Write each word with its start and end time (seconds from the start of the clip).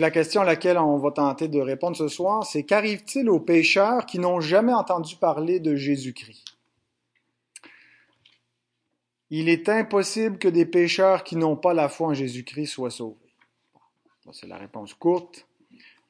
La 0.00 0.10
question 0.10 0.40
à 0.40 0.46
laquelle 0.46 0.78
on 0.78 0.96
va 0.96 1.10
tenter 1.10 1.46
de 1.46 1.60
répondre 1.60 1.94
ce 1.94 2.08
soir, 2.08 2.46
c'est 2.46 2.62
qu'arrive-t-il 2.62 3.28
aux 3.28 3.38
pécheurs 3.38 4.06
qui 4.06 4.18
n'ont 4.18 4.40
jamais 4.40 4.72
entendu 4.72 5.14
parler 5.16 5.60
de 5.60 5.76
Jésus-Christ? 5.76 6.56
Il 9.28 9.50
est 9.50 9.68
impossible 9.68 10.38
que 10.38 10.48
des 10.48 10.64
pécheurs 10.64 11.22
qui 11.22 11.36
n'ont 11.36 11.54
pas 11.54 11.74
la 11.74 11.90
foi 11.90 12.08
en 12.08 12.14
Jésus-Christ 12.14 12.68
soient 12.68 12.90
sauvés. 12.90 13.16
C'est 14.32 14.46
la 14.46 14.56
réponse 14.56 14.94
courte. 14.94 15.46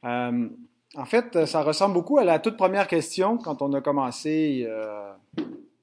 Euh, 0.05 0.49
en 0.95 1.05
fait, 1.05 1.45
ça 1.47 1.63
ressemble 1.63 1.95
beaucoup 1.95 2.19
à 2.19 2.25
la 2.25 2.39
toute 2.39 2.57
première 2.57 2.87
question 2.87 3.39
quand 3.39 3.61
on 3.61 3.73
a 3.73 3.81
commencé 3.81 4.67
euh, 4.69 5.11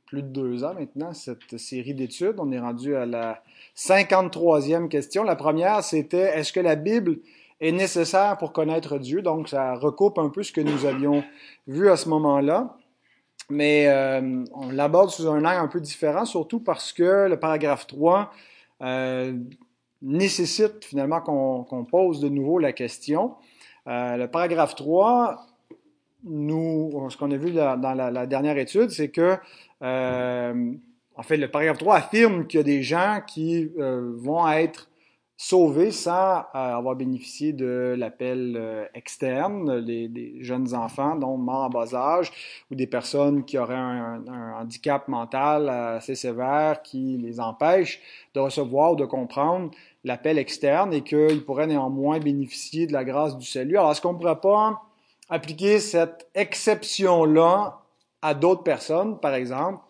plus 0.05 0.23
de 0.23 0.29
deux 0.29 0.63
ans 0.63 0.73
maintenant 0.73 1.13
cette 1.13 1.57
série 1.57 1.93
d'études. 1.93 2.35
On 2.37 2.53
est 2.53 2.59
rendu 2.59 2.95
à 2.95 3.05
la 3.05 3.43
53e 3.75 4.87
question. 4.87 5.23
La 5.23 5.35
première, 5.35 5.83
c'était 5.83 6.37
est-ce 6.37 6.53
que 6.53 6.61
la 6.61 6.77
Bible 6.77 7.19
est 7.59 7.71
nécessaire 7.71 8.37
pour 8.37 8.53
connaître 8.53 8.97
Dieu? 8.97 9.21
Donc, 9.21 9.49
ça 9.49 9.75
recoupe 9.75 10.19
un 10.19 10.29
peu 10.29 10.43
ce 10.43 10.51
que 10.51 10.61
nous 10.61 10.85
avions 10.85 11.23
vu 11.67 11.89
à 11.89 11.97
ce 11.97 12.09
moment-là. 12.09 12.77
Mais 13.49 13.87
euh, 13.87 14.43
on 14.53 14.69
l'aborde 14.69 15.09
sous 15.09 15.27
un 15.27 15.45
angle 15.45 15.47
un 15.47 15.67
peu 15.67 15.79
différent, 15.79 16.25
surtout 16.25 16.59
parce 16.59 16.91
que 16.91 17.27
le 17.29 17.39
paragraphe 17.39 17.87
3 17.87 18.31
euh, 18.81 19.33
nécessite 20.01 20.83
finalement 20.83 21.21
qu'on 21.21 21.85
pose 21.85 22.19
de 22.19 22.29
nouveau 22.29 22.59
la 22.59 22.73
question. 22.73 23.35
Euh, 23.87 24.17
le 24.17 24.27
paragraphe 24.27 24.75
3, 24.75 25.45
nous, 26.25 27.07
ce 27.09 27.15
qu'on 27.15 27.31
a 27.31 27.37
vu 27.37 27.51
dans 27.51 27.93
la, 27.95 28.25
dernière 28.27 28.57
étude, 28.57 28.89
c'est 28.89 29.09
que, 29.09 29.37
en 29.81 31.23
fait, 31.23 31.37
le 31.37 31.49
paragraphe 31.49 31.77
3 31.77 31.95
affirme 31.95 32.47
qu'il 32.47 32.57
y 32.57 32.61
a 32.61 32.63
des 32.63 32.83
gens 32.83 33.21
qui 33.25 33.71
vont 33.77 34.45
être 34.49 34.89
sauvés 35.37 35.91
sans 35.91 36.39
euh, 36.39 36.43
avoir 36.53 36.95
bénéficié 36.95 37.53
de 37.53 37.95
l'appel 37.97 38.55
euh, 38.57 38.85
externe, 38.95 39.85
des 39.85 40.37
jeunes 40.41 40.73
enfants, 40.73 41.15
dont 41.15 41.37
morts 41.37 41.65
en 41.65 41.69
bas 41.69 41.93
âge, 41.93 42.31
ou 42.71 42.75
des 42.75 42.87
personnes 42.87 43.45
qui 43.45 43.57
auraient 43.57 43.75
un, 43.75 44.23
handicap 44.59 45.07
mental 45.07 45.69
assez 45.69 46.15
sévère 46.15 46.81
qui 46.81 47.17
les 47.17 47.39
empêche 47.39 48.01
de 48.33 48.39
recevoir 48.39 48.93
ou 48.93 48.95
de 48.95 49.05
comprendre 49.05 49.71
l'appel 50.03 50.39
externe 50.39 50.93
et 50.93 51.01
qu'ils 51.01 51.45
pourraient 51.45 51.67
néanmoins 51.67 52.19
bénéficier 52.19 52.87
de 52.87 52.93
la 52.93 53.05
grâce 53.05 53.37
du 53.37 53.45
salut. 53.45 53.77
Alors, 53.77 53.91
est-ce 53.91 54.01
qu'on 54.01 54.13
ne 54.13 54.17
pourrait 54.17 54.41
pas 54.41 54.81
appliquer 55.29 55.79
cette 55.79 56.27
exception-là 56.33 57.81
à 58.21 58.33
d'autres 58.33 58.63
personnes, 58.63 59.19
par 59.19 59.33
exemple, 59.33 59.83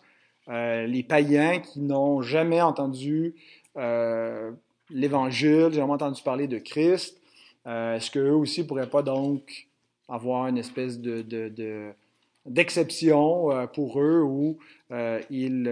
euh, 0.48 0.86
les 0.86 1.02
païens 1.02 1.60
qui 1.60 1.80
n'ont 1.80 2.22
jamais 2.22 2.60
entendu 2.60 3.34
euh, 3.76 4.50
l'Évangile, 4.90 5.68
j'ai 5.70 5.80
vraiment 5.80 5.94
entendu 5.94 6.22
parler 6.22 6.46
de 6.46 6.58
Christ. 6.58 7.18
Euh, 7.66 7.96
est-ce 7.96 8.10
qu'eux 8.10 8.32
aussi 8.32 8.62
ne 8.62 8.66
pourraient 8.66 8.90
pas 8.90 9.02
donc 9.02 9.68
avoir 10.08 10.46
une 10.46 10.58
espèce 10.58 10.98
de, 10.98 11.92
d'exception 12.46 13.50
euh, 13.50 13.66
pour 13.66 14.00
eux 14.00 14.22
où 14.22 14.58
euh, 14.90 15.20
ils 15.30 15.70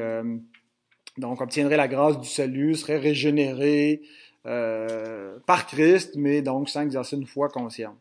donc 1.17 1.41
obtiendraient 1.41 1.79
la 1.79 1.89
grâce 1.89 2.21
du 2.21 2.29
salut, 2.29 2.75
seraient 2.75 2.99
régénérés 2.99 4.03
par 4.45 5.67
Christ, 5.67 6.15
mais 6.17 6.41
donc 6.41 6.69
sans 6.69 6.83
exercer 6.83 7.17
une 7.17 7.27
foi 7.27 7.49
consciente? 7.49 7.97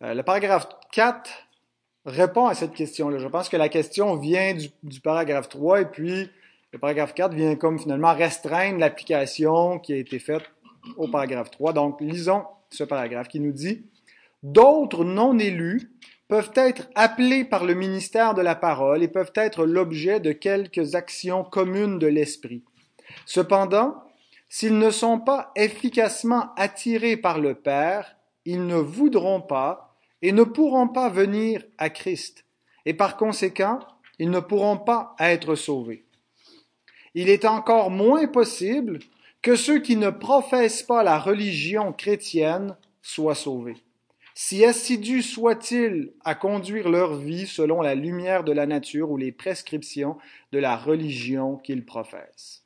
le 0.00 0.22
paragraphe 0.22 0.66
4 0.92 1.30
répond 2.06 2.46
à 2.46 2.54
cette 2.54 2.72
question-là. 2.72 3.18
Je 3.18 3.28
pense 3.28 3.50
que 3.50 3.58
la 3.58 3.68
question 3.68 4.16
vient 4.16 4.56
du 4.82 5.00
paragraphe 5.00 5.50
3 5.50 5.82
et 5.82 5.84
puis 5.84 6.30
le 6.72 6.78
paragraphe 6.78 7.14
4 7.14 7.34
vient 7.34 7.56
comme 7.56 7.80
finalement 7.80 8.14
restreindre 8.14 8.78
l'application 8.78 9.80
qui 9.80 9.92
a 9.92 9.96
été 9.96 10.20
faite 10.20 10.44
au 10.96 11.08
paragraphe 11.08 11.50
3. 11.50 11.72
Donc, 11.72 12.00
lisons 12.00 12.44
ce 12.70 12.84
paragraphe 12.84 13.28
qui 13.28 13.40
nous 13.40 13.52
dit 13.52 13.86
D'autres 14.44 15.04
non 15.04 15.38
élus 15.38 15.90
peuvent 16.28 16.52
être 16.54 16.88
appelés 16.94 17.44
par 17.44 17.64
le 17.64 17.74
ministère 17.74 18.34
de 18.34 18.42
la 18.42 18.54
parole 18.54 19.02
et 19.02 19.08
peuvent 19.08 19.32
être 19.34 19.66
l'objet 19.66 20.20
de 20.20 20.30
quelques 20.30 20.94
actions 20.94 21.42
communes 21.42 21.98
de 21.98 22.06
l'esprit. 22.06 22.62
Cependant, 23.26 24.04
s'ils 24.48 24.78
ne 24.78 24.90
sont 24.90 25.18
pas 25.18 25.50
efficacement 25.56 26.54
attirés 26.56 27.16
par 27.16 27.40
le 27.40 27.54
Père, 27.54 28.16
ils 28.44 28.64
ne 28.64 28.76
voudront 28.76 29.40
pas 29.40 29.96
et 30.22 30.30
ne 30.30 30.44
pourront 30.44 30.88
pas 30.88 31.08
venir 31.08 31.64
à 31.78 31.90
Christ, 31.90 32.44
et 32.86 32.94
par 32.94 33.16
conséquent, 33.16 33.80
ils 34.20 34.30
ne 34.30 34.40
pourront 34.40 34.76
pas 34.76 35.16
être 35.18 35.56
sauvés 35.56 36.04
il 37.14 37.28
est 37.28 37.44
encore 37.44 37.90
moins 37.90 38.26
possible 38.26 38.98
que 39.42 39.56
ceux 39.56 39.80
qui 39.80 39.96
ne 39.96 40.10
professent 40.10 40.82
pas 40.82 41.02
la 41.02 41.18
religion 41.18 41.92
chrétienne 41.92 42.76
soient 43.02 43.34
sauvés. 43.34 43.76
Si 44.34 44.64
assidus 44.64 45.22
soient-ils 45.22 46.12
à 46.24 46.34
conduire 46.34 46.88
leur 46.88 47.16
vie 47.16 47.46
selon 47.46 47.82
la 47.82 47.94
lumière 47.94 48.44
de 48.44 48.52
la 48.52 48.66
nature 48.66 49.10
ou 49.10 49.16
les 49.16 49.32
prescriptions 49.32 50.16
de 50.52 50.58
la 50.58 50.76
religion 50.76 51.56
qu'ils 51.56 51.84
professent. 51.84 52.64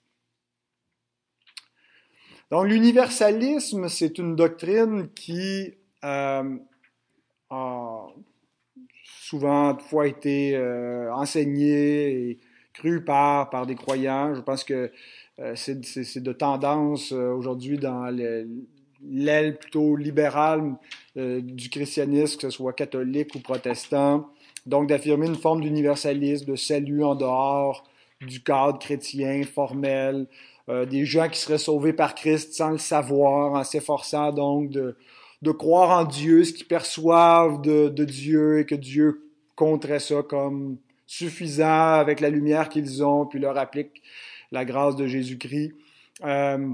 Donc 2.50 2.66
l'universalisme, 2.66 3.88
c'est 3.88 4.18
une 4.18 4.36
doctrine 4.36 5.08
qui 5.14 5.74
euh, 6.04 6.56
a 7.50 8.06
souvent 9.02 9.76
fois 9.78 10.06
été 10.06 10.54
euh, 10.54 11.12
enseignée 11.12 12.30
et 12.30 12.38
cru 12.74 13.02
par, 13.02 13.48
par 13.48 13.66
des 13.66 13.74
croyants. 13.74 14.34
Je 14.34 14.40
pense 14.40 14.64
que 14.64 14.90
euh, 15.40 15.54
c'est 15.56 16.22
de 16.22 16.32
tendance 16.32 17.12
euh, 17.12 17.32
aujourd'hui 17.32 17.78
dans 17.78 18.06
l'aile 19.02 19.58
plutôt 19.58 19.96
libérale 19.96 20.74
euh, 21.16 21.40
du 21.40 21.70
christianisme, 21.70 22.36
que 22.36 22.50
ce 22.50 22.56
soit 22.56 22.72
catholique 22.74 23.34
ou 23.34 23.40
protestant. 23.40 24.28
Donc 24.66 24.88
d'affirmer 24.88 25.26
une 25.26 25.36
forme 25.36 25.62
d'universalisme, 25.62 26.46
de 26.46 26.56
salut 26.56 27.04
en 27.04 27.14
dehors 27.14 27.88
du 28.20 28.42
cadre 28.42 28.78
chrétien 28.78 29.42
formel, 29.42 30.26
des 30.88 31.04
gens 31.04 31.28
qui 31.28 31.38
seraient 31.38 31.58
sauvés 31.58 31.92
par 31.92 32.14
Christ 32.14 32.54
sans 32.54 32.70
le 32.70 32.78
savoir, 32.78 33.52
en 33.52 33.64
s'efforçant 33.64 34.32
donc 34.32 34.70
de, 34.70 34.96
de 35.42 35.50
croire 35.50 35.98
en 35.98 36.04
Dieu, 36.04 36.42
ce 36.42 36.54
qu'ils 36.54 36.66
perçoivent 36.66 37.60
de, 37.60 37.90
de 37.90 38.04
Dieu 38.06 38.60
et 38.60 38.64
que 38.64 38.74
Dieu 38.74 39.28
compterait 39.56 40.00
ça 40.00 40.22
comme 40.22 40.78
suffisant 41.06 41.94
avec 41.94 42.20
la 42.20 42.30
lumière 42.30 42.68
qu'ils 42.68 43.04
ont, 43.04 43.26
puis 43.26 43.38
leur 43.38 43.58
applique 43.58 44.02
la 44.52 44.64
grâce 44.64 44.96
de 44.96 45.06
Jésus-Christ. 45.06 45.72
Euh, 46.24 46.68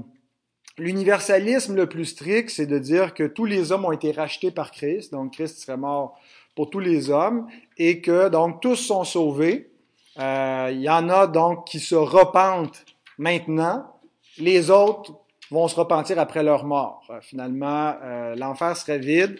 l'universalisme 0.77 1.75
le 1.75 1.87
plus 1.87 2.05
strict, 2.05 2.49
c'est 2.49 2.67
de 2.67 2.79
dire 2.79 3.13
que 3.13 3.23
tous 3.23 3.45
les 3.45 3.71
hommes 3.71 3.85
ont 3.85 3.91
été 3.91 4.11
rachetés 4.11 4.51
par 4.51 4.71
Christ, 4.71 5.11
donc 5.11 5.33
Christ 5.33 5.59
serait 5.59 5.77
mort 5.77 6.17
pour 6.55 6.69
tous 6.69 6.79
les 6.79 7.09
hommes, 7.09 7.47
et 7.77 8.01
que 8.01 8.29
donc 8.29 8.61
tous 8.61 8.75
sont 8.75 9.03
sauvés. 9.03 9.71
Euh, 10.19 10.69
il 10.71 10.81
y 10.81 10.89
en 10.89 11.09
a 11.09 11.27
donc 11.27 11.65
qui 11.67 11.79
se 11.79 11.95
repentent 11.95 12.85
maintenant, 13.17 13.99
les 14.37 14.69
autres 14.69 15.13
vont 15.49 15.67
se 15.67 15.75
repentir 15.75 16.19
après 16.19 16.43
leur 16.43 16.65
mort. 16.65 17.05
Euh, 17.09 17.19
finalement, 17.21 17.95
l'enfer 18.35 18.77
serait 18.77 18.99
vide 18.99 19.39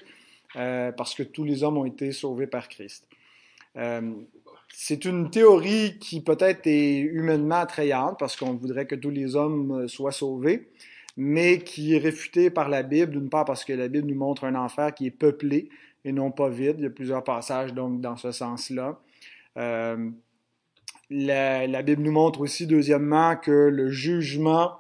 parce 0.54 1.16
que 1.16 1.24
tous 1.24 1.46
les 1.46 1.64
hommes 1.64 1.78
ont 1.78 1.86
été 1.86 2.12
sauvés 2.12 2.48
par 2.48 2.68
Christ 2.68 3.08
c'est 4.74 5.06
une 5.06 5.30
théorie 5.30 5.98
qui 6.00 6.22
peut-être 6.22 6.66
est 6.66 7.00
humainement 7.00 7.56
attrayante 7.56 8.18
parce 8.20 8.36
qu'on 8.36 8.54
voudrait 8.54 8.86
que 8.86 8.96
tous 8.96 9.10
les 9.10 9.36
hommes 9.36 9.84
euh, 9.84 9.88
soient 9.88 10.12
sauvés, 10.12 10.70
mais 11.18 11.60
qui 11.60 11.96
est 11.96 12.00
réfutée 12.00 12.50
par 12.50 12.70
la 12.70 12.84
Bible, 12.84 13.12
d'une 13.12 13.30
part 13.30 13.46
parce 13.46 13.66
que 13.66 13.74
la 13.74 13.88
Bible 13.88 14.08
nous 14.08 14.18
montre 14.18 14.46
un 14.46 14.56
enfer 14.56 14.94
qui 14.94 15.08
est 15.08 15.12
peuplé 15.12 15.70
et 16.06 16.12
non 16.12 16.32
pas 16.32 16.50
vide. 16.50 16.76
Il 16.80 16.84
y 16.84 16.88
a 16.88 16.90
plusieurs 16.90 17.24
passages 17.24 17.74
donc 17.74 18.02
dans 18.02 18.18
ce 18.18 18.32
sens-là. 18.32 19.00
Euh, 19.58 20.10
la, 21.10 21.82
Bible 21.82 22.02
nous 22.02 22.12
montre 22.12 22.40
aussi, 22.42 22.68
deuxièmement, 22.68 23.36
que 23.36 23.52
le 23.52 23.90
jugement 23.90 24.78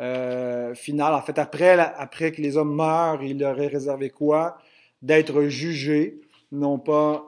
euh, 0.00 0.74
final, 0.74 1.12
en 1.12 1.22
fait, 1.22 1.38
après, 1.38 1.78
après 1.78 2.32
que 2.32 2.40
les 2.40 2.56
hommes 2.56 2.74
meurent, 2.74 3.22
il 3.22 3.38
leur 3.38 3.60
est 3.60 3.66
réservé 3.66 4.10
quoi? 4.10 4.58
D'être 5.02 5.42
jugés, 5.48 6.20
non 6.52 6.78
pas 6.78 7.26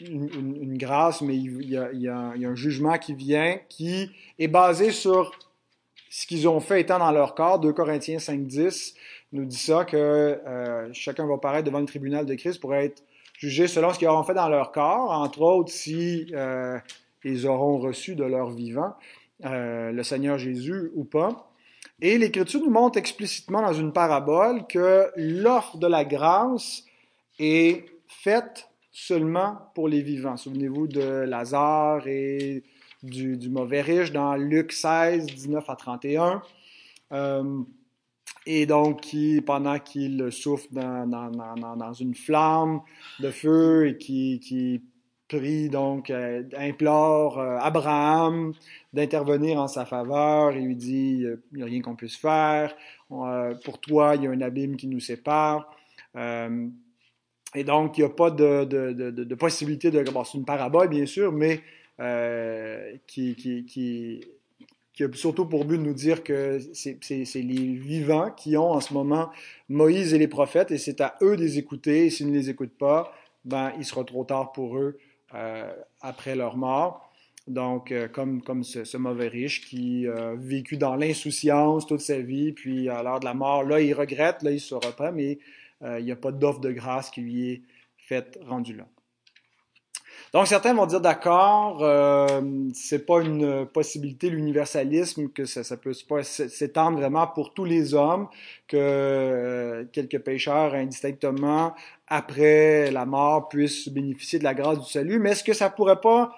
une, 0.00 0.78
grâce, 0.78 1.20
mais 1.20 1.36
il 1.36 1.68
y, 1.68 1.76
a, 1.76 2.14
un, 2.16 2.54
jugement 2.54 2.96
qui 2.98 3.14
vient 3.14 3.58
qui 3.68 4.10
est 4.38 4.48
basé 4.48 4.90
sur 4.90 5.32
ce 6.10 6.26
qu'ils 6.26 6.48
ont 6.48 6.60
fait 6.60 6.80
étant 6.80 6.98
dans 6.98 7.10
leur 7.10 7.34
corps. 7.34 7.58
2 7.58 7.72
Corinthiens 7.72 8.18
5.10 8.18 8.94
nous 9.32 9.44
dit 9.44 9.58
ça, 9.58 9.84
que 9.84 9.96
euh, 9.96 10.88
chacun 10.92 11.26
va 11.26 11.36
paraître 11.38 11.64
devant 11.64 11.80
le 11.80 11.86
tribunal 11.86 12.24
de 12.24 12.34
Christ 12.34 12.60
pour 12.60 12.74
être 12.74 13.02
jugé 13.36 13.66
selon 13.68 13.92
ce 13.92 13.98
qu'ils 13.98 14.08
auront 14.08 14.24
fait 14.24 14.34
dans 14.34 14.48
leur 14.48 14.72
corps, 14.72 15.10
entre 15.10 15.42
autres 15.42 15.70
si 15.70 16.30
euh, 16.34 16.78
ils 17.24 17.46
auront 17.46 17.78
reçu 17.78 18.14
de 18.14 18.24
leur 18.24 18.50
vivant 18.50 18.94
euh, 19.44 19.92
le 19.92 20.02
Seigneur 20.02 20.38
Jésus 20.38 20.90
ou 20.94 21.04
pas. 21.04 21.50
Et 22.00 22.16
l'Écriture 22.16 22.60
nous 22.60 22.70
montre 22.70 22.98
explicitement 22.98 23.60
dans 23.60 23.72
une 23.72 23.92
parabole 23.92 24.66
que 24.66 25.10
l'offre 25.16 25.76
de 25.78 25.86
la 25.86 26.04
grâce 26.04 26.84
est 27.38 27.84
faite 28.06 28.68
seulement 28.90 29.70
pour 29.74 29.88
les 29.88 30.02
vivants. 30.02 30.36
Souvenez-vous 30.36 30.88
de 30.88 31.00
Lazare 31.00 32.06
et 32.08 32.64
du, 33.02 33.48
mauvais 33.48 33.80
riche 33.80 34.12
dans 34.12 34.34
Luc 34.34 34.72
16, 34.72 35.26
19 35.26 35.70
à 35.70 35.76
31. 35.76 36.42
Euh, 37.12 37.62
et 38.46 38.66
donc 38.66 39.02
qui, 39.02 39.40
pendant 39.40 39.78
qu'il 39.78 40.30
souffle 40.32 40.66
dans, 40.72 41.06
dans, 41.06 41.30
dans, 41.30 41.76
dans, 41.76 41.92
une 41.92 42.14
flamme 42.14 42.80
de 43.20 43.30
feu 43.30 43.88
et 43.88 43.98
qui, 43.98 44.40
qui 44.40 44.82
prie 45.28 45.68
donc, 45.68 46.10
euh, 46.10 46.42
implore 46.56 47.38
euh, 47.38 47.58
Abraham 47.60 48.52
d'intervenir 48.92 49.60
en 49.60 49.68
sa 49.68 49.84
faveur 49.84 50.52
et 50.52 50.60
lui 50.60 50.76
dit 50.76 51.24
il 51.52 51.56
n'y 51.56 51.62
a 51.62 51.66
rien 51.66 51.82
qu'on 51.82 51.96
puisse 51.96 52.16
faire, 52.16 52.74
pour 53.08 53.80
toi 53.80 54.16
il 54.16 54.24
y 54.24 54.26
a 54.26 54.30
un 54.30 54.40
abîme 54.40 54.76
qui 54.76 54.88
nous 54.88 55.00
sépare. 55.00 55.70
Et 57.54 57.64
donc 57.64 57.98
il 57.98 58.02
n'y 58.02 58.06
a 58.06 58.10
pas 58.10 58.30
de, 58.30 59.34
possibilité 59.34 59.90
de. 59.90 60.04
C'est 60.24 60.38
une 60.38 60.44
parabole 60.44 60.88
bien 60.88 61.06
sûr, 61.06 61.32
mais 61.32 61.62
qui, 63.06 63.34
qui, 63.34 63.64
qui 63.64 64.20
qui 64.98 65.04
a 65.04 65.08
surtout 65.12 65.46
pour 65.46 65.64
but 65.64 65.78
de 65.78 65.84
nous 65.84 65.94
dire 65.94 66.24
que 66.24 66.58
c'est 66.72 66.98
les 67.36 67.74
vivants 67.74 68.32
qui 68.32 68.56
ont 68.56 68.72
en 68.72 68.80
ce 68.80 68.92
moment 68.92 69.30
Moïse 69.68 70.12
et 70.12 70.18
les 70.18 70.26
prophètes, 70.26 70.72
et 70.72 70.78
c'est 70.78 71.00
à 71.00 71.14
eux 71.22 71.36
de 71.36 71.40
les 71.40 71.56
écouter, 71.56 72.10
s'ils 72.10 72.26
ne 72.26 72.36
les 72.36 72.50
écoutent 72.50 72.76
pas, 72.76 73.12
ben, 73.44 73.72
il 73.78 73.84
sera 73.84 74.02
trop 74.02 74.24
tard 74.24 74.50
pour 74.50 74.76
eux 74.76 74.98
euh, 75.34 75.72
après 76.00 76.34
leur 76.34 76.56
mort. 76.56 77.12
Donc, 77.46 77.92
euh, 77.92 78.08
comme, 78.08 78.42
comme 78.42 78.64
ce, 78.64 78.82
ce, 78.82 78.96
mauvais 78.96 79.28
riche 79.28 79.64
qui 79.68 80.08
a 80.08 80.34
vécu 80.34 80.76
dans 80.76 80.96
l'insouciance 80.96 81.86
toute 81.86 82.00
sa 82.00 82.18
vie, 82.18 82.50
puis 82.50 82.88
à 82.88 83.04
l'heure 83.04 83.20
de 83.20 83.24
la 83.24 83.34
mort, 83.34 83.62
là, 83.62 83.80
il 83.80 83.94
regrette, 83.94 84.42
là, 84.42 84.50
il 84.50 84.60
se 84.60 84.74
reprend, 84.74 85.12
mais 85.12 85.34
euh, 85.34 85.36
il 85.82 86.04
n'y 86.04 86.12
a 86.12 86.16
pas 86.16 86.32
d'offre 86.32 86.60
de 86.60 86.72
grâce 86.72 87.10
qui 87.10 87.20
lui 87.20 87.50
est 87.50 87.62
faite 87.98 88.38
rendue 88.46 88.74
là. 88.74 88.86
Donc 90.32 90.46
certains 90.46 90.74
vont 90.74 90.84
dire 90.84 91.00
d'accord, 91.00 91.82
euh, 91.82 92.42
c'est 92.74 93.06
pas 93.06 93.22
une 93.22 93.66
possibilité 93.66 94.28
l'universalisme 94.28 95.28
que 95.30 95.46
ça, 95.46 95.64
ça 95.64 95.76
peut 95.78 95.94
pas 96.06 96.22
s'étendre 96.22 96.98
vraiment 96.98 97.26
pour 97.26 97.54
tous 97.54 97.64
les 97.64 97.94
hommes, 97.94 98.28
que 98.66 98.76
euh, 98.76 99.84
quelques 99.90 100.18
pécheurs 100.18 100.74
indistinctement 100.74 101.74
après 102.08 102.90
la 102.90 103.06
mort 103.06 103.48
puissent 103.48 103.88
bénéficier 103.88 104.38
de 104.38 104.44
la 104.44 104.54
grâce 104.54 104.80
du 104.80 104.90
salut, 104.90 105.18
mais 105.18 105.30
est-ce 105.30 105.44
que 105.44 105.54
ça 105.54 105.70
pourrait 105.70 106.00
pas 106.00 106.36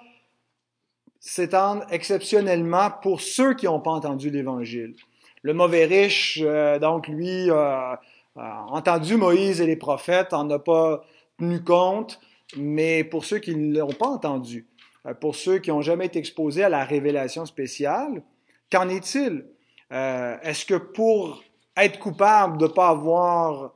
s'étendre 1.19 1.85
exceptionnellement 1.91 2.91
pour 3.01 3.19
ceux 3.19 3.55
qui 3.55 3.65
n'ont 3.65 3.81
pas 3.81 3.91
entendu 3.91 4.29
l'Évangile? 4.29 4.95
Le 5.43 5.53
mauvais 5.53 5.85
riche, 5.85 6.39
euh, 6.41 6.79
donc 6.79 7.09
lui, 7.09 7.49
entendu 8.35 9.17
Moïse 9.17 9.61
et 9.61 9.65
les 9.65 9.75
prophètes, 9.75 10.33
en 10.33 10.49
a 10.49 10.59
pas 10.59 11.03
tenu 11.37 11.63
compte, 11.63 12.19
mais 12.57 13.03
pour 13.03 13.25
ceux 13.25 13.39
qui 13.39 13.55
ne 13.55 13.79
l'ont 13.79 13.93
pas 13.93 14.07
entendu, 14.07 14.67
euh, 15.05 15.13
pour 15.13 15.35
ceux 15.35 15.59
qui 15.59 15.69
n'ont 15.69 15.81
jamais 15.81 16.05
été 16.05 16.19
exposés 16.19 16.63
à 16.63 16.69
la 16.69 16.83
révélation 16.83 17.45
spéciale, 17.45 18.23
qu'en 18.71 18.89
est-il? 18.89 19.45
Euh, 19.91 20.37
est-ce 20.41 20.65
que 20.65 20.75
pour 20.75 21.43
être 21.75 21.99
coupable 21.99 22.57
de 22.57 22.67
ne 22.67 22.71
pas 22.71 22.89
avoir 22.89 23.73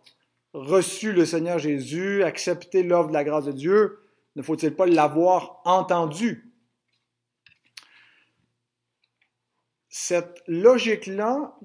reçu 0.54 1.12
le 1.12 1.26
Seigneur 1.26 1.60
Jésus, 1.60 2.24
accepté 2.24 2.84
l'offre 2.84 3.10
de 3.10 3.14
la 3.14 3.24
grâce 3.24 3.46
de 3.46 3.52
Dieu, 3.52 4.00
ne 4.36 4.42
faut-il 4.42 4.74
pas 4.76 4.86
l'avoir 4.86 5.62
entendu? 5.66 6.52
Cette 9.90 10.42
logique-là 10.48 11.56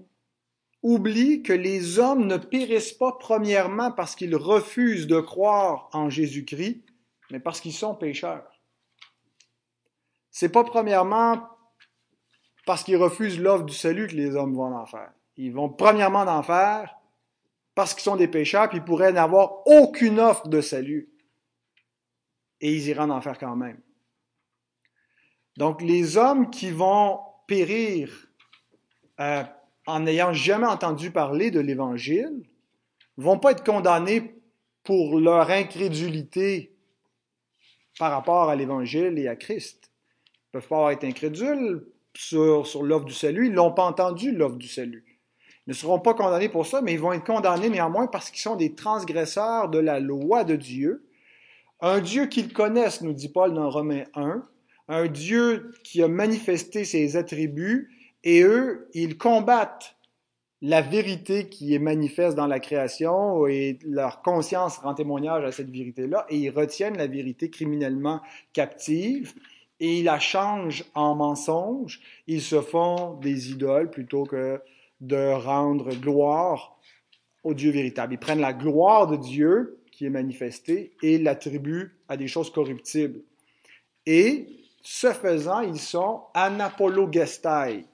oublie 0.83 1.43
que 1.43 1.53
les 1.53 1.99
hommes 1.99 2.27
ne 2.27 2.37
périssent 2.37 2.93
pas 2.93 3.13
premièrement 3.13 3.93
parce 3.93 4.15
qu'ils 4.15 4.37
refusent 4.37 5.07
de 5.07 5.21
croire 5.21 5.89
en 5.93 6.09
Jésus-Christ, 6.09 6.85
mais 7.31 7.41
parce 7.41 7.61
qu'ils 7.61 7.75
sont 7.75 7.95
pécheurs. 7.95 8.61
C'est 10.31 10.49
pas 10.49 10.65
premièrement 10.65 11.49
parce 12.67 12.83
qu'ils 12.83 12.97
refusent 12.97 13.41
l'offre 13.41 13.65
du 13.65 13.75
salut 13.75 14.07
que 14.07 14.15
les 14.15 14.37
hommes 14.37 14.55
vont 14.55 14.75
en 14.75 14.81
enfer. 14.81 15.13
Ils 15.37 15.53
vont 15.53 15.69
premièrement 15.69 16.21
en 16.21 16.39
enfer 16.39 16.97
parce 17.75 17.95
qu'ils 17.95 18.03
sont 18.03 18.17
des 18.17 18.29
pécheurs, 18.29 18.69
puis 18.69 18.79
ils 18.79 18.85
pourraient 18.85 19.13
n'avoir 19.13 19.67
aucune 19.67 20.21
offre 20.21 20.49
de 20.49 20.61
salut. 20.61 21.11
Et 22.61 22.75
ils 22.75 22.89
iront 22.89 23.05
en 23.05 23.11
enfer 23.11 23.39
quand 23.39 23.57
même. 23.57 23.81
Donc 25.57 25.83
les 25.83 26.17
hommes 26.17 26.51
qui 26.51 26.71
vont 26.71 27.21
périr 27.47 28.29
euh, 29.19 29.45
en 29.91 30.01
n'ayant 30.01 30.33
jamais 30.33 30.67
entendu 30.67 31.11
parler 31.11 31.51
de 31.51 31.61
l'Évangile 31.61 32.43
vont 33.17 33.39
pas 33.39 33.53
être 33.53 33.65
condamnés 33.65 34.35
pour 34.83 35.21
leur 35.21 35.51
incrédulité 35.51 36.75
par 37.99 38.13
rapport 38.13 38.49
à 38.49 38.57
l'Évangile 38.57 39.19
et 39.19 39.29
à 39.29 39.37
Christ. 39.37 39.91
Ils 40.35 40.53
peuvent 40.53 40.69
pas 40.69 40.93
être 40.93 41.05
incrédules 41.05 41.87
sur, 42.17 42.67
sur 42.67 42.83
l'offre 42.83 43.05
du 43.05 43.15
salut, 43.15 43.47
ils 43.49 43.53
n'ont 43.53 43.73
pas 43.73 43.85
entendu 43.85 44.33
l'offre 44.33 44.57
du 44.57 44.69
salut. 44.69 45.05
Ils 45.67 45.71
ne 45.71 45.75
seront 45.75 46.01
pas 46.01 46.15
condamnés 46.15 46.49
pour 46.49 46.67
ça, 46.67 46.81
mais 46.81 46.95
ils 46.95 47.01
vont 47.01 47.13
être 47.13 47.25
condamnés 47.25 47.69
néanmoins 47.69 48.07
parce 48.07 48.31
qu'ils 48.31 48.41
sont 48.41 48.57
des 48.57 48.75
transgresseurs 48.75 49.69
de 49.69 49.79
la 49.79 50.01
loi 50.01 50.45
de 50.45 50.57
Dieu. 50.57 51.07
Un 51.81 52.01
Dieu 52.01 52.27
qu'ils 52.27 52.53
connaissent, 52.53 53.03
nous 53.03 53.13
dit 53.13 53.29
Paul 53.29 53.55
dans 53.55 53.71
Romains 53.71 54.05
1, 54.15 54.47
un 54.89 55.07
Dieu 55.07 55.71
qui 55.85 56.03
a 56.03 56.09
manifesté 56.09 56.85
ses 56.85 57.17
attributs, 57.17 58.00
et 58.25 58.43
eux, 58.43 58.89
ils 58.95 59.17
combattent 59.17 59.97
la 60.63 60.83
vérité 60.83 61.49
qui 61.49 61.75
est 61.75 61.79
manifeste 61.79 62.37
dans 62.37 62.47
la 62.47 62.61
création 62.61 63.47
et 63.47 63.79
leur 63.83 64.21
conscience 64.21 64.79
rend 64.79 64.95
témoignage 64.95 65.45
à 65.45 65.53
cette 65.53 65.71
vérité-là 65.71 66.27
et 66.29 66.37
ils 66.37 66.51
retiennent 66.51 66.99
la 66.99 67.07
vérité 67.07 67.49
criminellement 67.49 68.21
captive 68.53 69.33
et 69.81 69.99
ils 69.99 70.05
la 70.05 70.19
changent 70.19 70.85
en 70.95 71.15
mensonge. 71.15 72.01
Ils 72.27 72.43
se 72.43 72.61
font 72.61 73.15
des 73.15 73.51
idoles 73.53 73.91
plutôt 73.91 74.25
que 74.25 74.61
de 75.01 75.33
rendre 75.33 75.95
gloire 75.95 76.77
au 77.43 77.55
Dieu 77.55 77.71
véritable. 77.71 78.13
Ils 78.15 78.19
prennent 78.19 78.41
la 78.41 78.53
gloire 78.53 79.07
de 79.07 79.17
Dieu 79.17 79.79
qui 79.91 80.05
est 80.05 80.11
manifestée 80.11 80.93
et 81.03 81.17
l'attribuent 81.17 81.97
à 82.09 82.19
des 82.19 82.29
choses 82.29 82.51
corruptibles. 82.51 83.21
Et 84.05 84.47
ce 84.83 85.13
faisant, 85.13 85.61
ils 85.61 85.81
sont 85.81 86.23
anapologestai, 86.35 87.85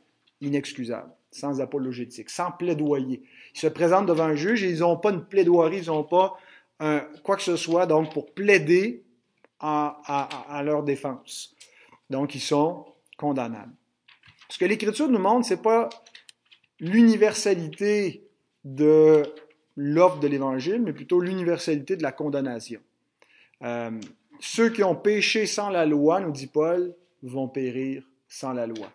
inexcusables 0.41 1.13
sans 1.31 1.61
apologétique, 1.61 2.31
sans 2.31 2.51
plaidoyer. 2.51 3.23
Ils 3.55 3.61
se 3.61 3.67
présentent 3.67 4.07
devant 4.07 4.25
un 4.25 4.35
juge 4.35 4.65
et 4.65 4.71
ils 4.71 4.81
n'ont 4.81 4.97
pas 4.97 5.11
une 5.11 5.25
plaidoirie, 5.25 5.79
ils 5.79 5.87
n'ont 5.89 6.05
pas 6.05 6.37
quoi 7.23 7.37
que 7.37 7.43
ce 7.43 7.57
soit 7.57 7.87
donc 7.87 8.13
pour 8.13 8.33
plaider 8.33 9.05
à, 9.61 10.63
leur 10.65 10.83
défense. 10.83 11.55
Donc 12.11 12.35
ils 12.35 12.41
sont 12.41 12.87
condamnables. 13.17 13.73
Ce 14.49 14.59
que 14.59 14.65
l'Écriture 14.65 15.09
nous 15.09 15.19
montre, 15.19 15.47
c'est 15.47 15.63
pas 15.63 15.89
l'universalité 16.79 18.25
de 18.65 19.23
l'offre 19.77 20.21
de 20.21 20.29
l'Évangile, 20.29 20.83
mais 20.83 20.93
plutôt 20.93 21.21
l'universalité 21.21 21.97
de 21.97 22.03
la 22.03 22.13
condamnation. 22.13 22.81
Euh, 23.63 23.91
ceux 24.41 24.71
qui 24.71 24.83
ont 24.83 24.95
péché 24.95 25.47
sans 25.47 25.71
la 25.71 25.87
loi, 25.87 26.21
nous 26.21 26.31
dit 26.31 26.47
Paul, 26.47 26.95
vont 27.23 27.49
périr 27.49 28.05
sans 28.29 28.53
la 28.53 28.67
loi. 28.67 28.93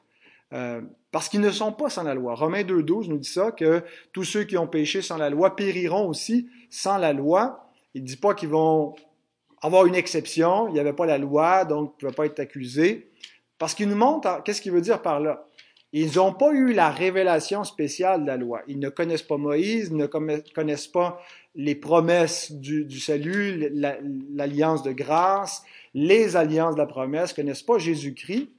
Euh, 0.53 0.81
parce 1.11 1.27
qu'ils 1.27 1.41
ne 1.41 1.51
sont 1.51 1.73
pas 1.73 1.89
sans 1.89 2.03
la 2.03 2.13
loi. 2.13 2.35
Romains 2.35 2.63
2.12 2.63 3.09
nous 3.09 3.17
dit 3.17 3.29
ça, 3.29 3.51
que 3.51 3.83
tous 4.13 4.23
ceux 4.23 4.45
qui 4.45 4.57
ont 4.57 4.67
péché 4.67 5.01
sans 5.01 5.17
la 5.17 5.29
loi 5.29 5.55
périront 5.55 6.07
aussi 6.07 6.49
sans 6.69 6.97
la 6.97 7.13
loi. 7.13 7.67
Il 7.93 8.03
ne 8.03 8.07
dit 8.07 8.15
pas 8.15 8.33
qu'ils 8.33 8.49
vont 8.49 8.95
avoir 9.61 9.85
une 9.85 9.95
exception, 9.95 10.69
il 10.69 10.73
n'y 10.73 10.79
avait 10.79 10.93
pas 10.93 11.05
la 11.05 11.17
loi, 11.17 11.65
donc 11.65 11.91
ils 11.91 12.05
ne 12.05 12.11
pouvaient 12.11 12.15
pas 12.15 12.25
être 12.25 12.39
accusés. 12.39 13.11
Parce 13.57 13.75
qu'il 13.75 13.89
nous 13.89 13.95
montre, 13.95 14.41
qu'est-ce 14.43 14.61
qu'il 14.61 14.71
veut 14.71 14.81
dire 14.81 15.01
par 15.01 15.19
là? 15.19 15.45
Ils 15.93 16.15
n'ont 16.15 16.33
pas 16.33 16.51
eu 16.53 16.71
la 16.71 16.89
révélation 16.89 17.65
spéciale 17.65 18.21
de 18.21 18.27
la 18.27 18.37
loi. 18.37 18.61
Ils 18.67 18.79
ne 18.79 18.87
connaissent 18.87 19.21
pas 19.21 19.35
Moïse, 19.35 19.89
ils 19.91 19.97
ne 19.97 20.07
connaissent 20.07 20.87
pas 20.87 21.21
les 21.53 21.75
promesses 21.75 22.53
du, 22.53 22.85
du 22.85 22.99
salut, 23.01 23.69
l'alliance 24.33 24.83
de 24.83 24.93
grâce, 24.93 25.63
les 25.93 26.37
alliances 26.37 26.75
de 26.75 26.79
la 26.79 26.85
promesse, 26.85 27.31
ne 27.31 27.35
connaissent 27.35 27.63
pas 27.63 27.77
Jésus-Christ. 27.77 28.49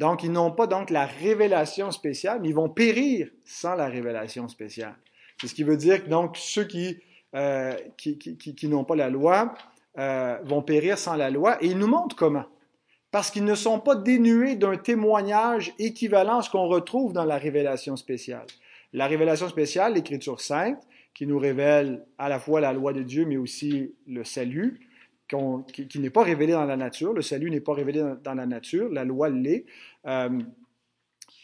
Donc, 0.00 0.22
ils 0.22 0.32
n'ont 0.32 0.50
pas 0.50 0.66
donc 0.66 0.88
la 0.88 1.04
révélation 1.04 1.90
spéciale, 1.90 2.38
mais 2.40 2.48
ils 2.48 2.54
vont 2.54 2.70
périr 2.70 3.28
sans 3.44 3.74
la 3.74 3.86
révélation 3.86 4.48
spéciale. 4.48 4.96
C'est 5.38 5.46
ce 5.46 5.54
qui 5.54 5.62
veut 5.62 5.76
dire 5.76 6.02
que 6.02 6.08
donc 6.08 6.38
ceux 6.38 6.64
qui, 6.64 6.96
euh, 7.36 7.74
qui, 7.98 8.16
qui, 8.16 8.68
n'ont 8.68 8.84
pas 8.84 8.96
la 8.96 9.10
loi 9.10 9.52
euh, 9.98 10.38
vont 10.42 10.62
périr 10.62 10.96
sans 10.96 11.16
la 11.16 11.28
loi. 11.28 11.62
Et 11.62 11.66
il 11.66 11.76
nous 11.76 11.86
montre 11.86 12.16
comment. 12.16 12.46
Parce 13.10 13.30
qu'ils 13.30 13.44
ne 13.44 13.54
sont 13.54 13.78
pas 13.78 13.94
dénués 13.94 14.56
d'un 14.56 14.78
témoignage 14.78 15.74
équivalent 15.78 16.38
à 16.38 16.42
ce 16.42 16.48
qu'on 16.48 16.66
retrouve 16.66 17.12
dans 17.12 17.26
la 17.26 17.36
révélation 17.36 17.96
spéciale. 17.96 18.46
La 18.94 19.06
révélation 19.06 19.50
spéciale, 19.50 19.92
l'Écriture 19.92 20.40
sainte, 20.40 20.82
qui 21.12 21.26
nous 21.26 21.38
révèle 21.38 22.06
à 22.16 22.30
la 22.30 22.38
fois 22.38 22.62
la 22.62 22.72
loi 22.72 22.94
de 22.94 23.02
Dieu, 23.02 23.26
mais 23.26 23.36
aussi 23.36 23.92
le 24.06 24.24
salut, 24.24 24.80
qui, 25.72 25.98
n'est 26.00 26.10
pas 26.10 26.22
révélé 26.22 26.52
dans 26.52 26.64
la 26.64 26.76
nature. 26.76 27.12
Le 27.12 27.22
salut 27.22 27.50
n'est 27.50 27.60
pas 27.60 27.74
révélé 27.74 28.02
dans, 28.22 28.34
la 28.34 28.46
nature, 28.46 28.88
la 28.90 29.04
loi 29.04 29.28
l'est. 29.28 29.64
Euh, 30.06 30.40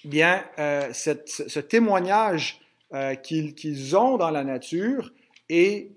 bien, 0.04 0.44
euh, 0.58 0.92
ce 0.92 1.60
témoignage 1.60 2.60
euh, 2.94 3.14
qu'ils 3.14 3.96
ont 3.96 4.16
dans 4.16 4.30
la 4.30 4.44
nature 4.44 5.12
est 5.48 5.90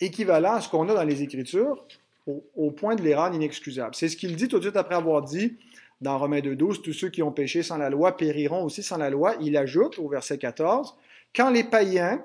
équivalent 0.00 0.54
à 0.54 0.60
ce 0.60 0.68
qu'on 0.68 0.88
a 0.88 0.94
dans 0.94 1.04
les 1.04 1.22
Écritures 1.22 1.86
au, 2.26 2.70
point 2.72 2.96
de 2.96 3.02
les 3.02 3.14
rendre 3.14 3.36
inexcusables. 3.36 3.94
C'est 3.94 4.08
ce 4.08 4.16
qu'il 4.16 4.34
dit 4.34 4.48
tout 4.48 4.56
de 4.58 4.62
suite 4.62 4.76
après 4.76 4.96
avoir 4.96 5.22
dit 5.22 5.56
dans 6.00 6.18
Romains 6.18 6.40
2.12, 6.40 6.82
tous 6.82 6.92
ceux 6.92 7.08
qui 7.08 7.22
ont 7.22 7.30
péché 7.30 7.62
sans 7.62 7.78
la 7.78 7.88
loi 7.88 8.16
périront 8.16 8.64
aussi 8.64 8.82
sans 8.82 8.98
la 8.98 9.10
loi. 9.10 9.36
Il 9.40 9.56
ajoute 9.56 9.98
au 9.98 10.08
verset 10.08 10.36
14, 10.36 10.96
Quand 11.34 11.50
les 11.50 11.64
païens, 11.64 12.22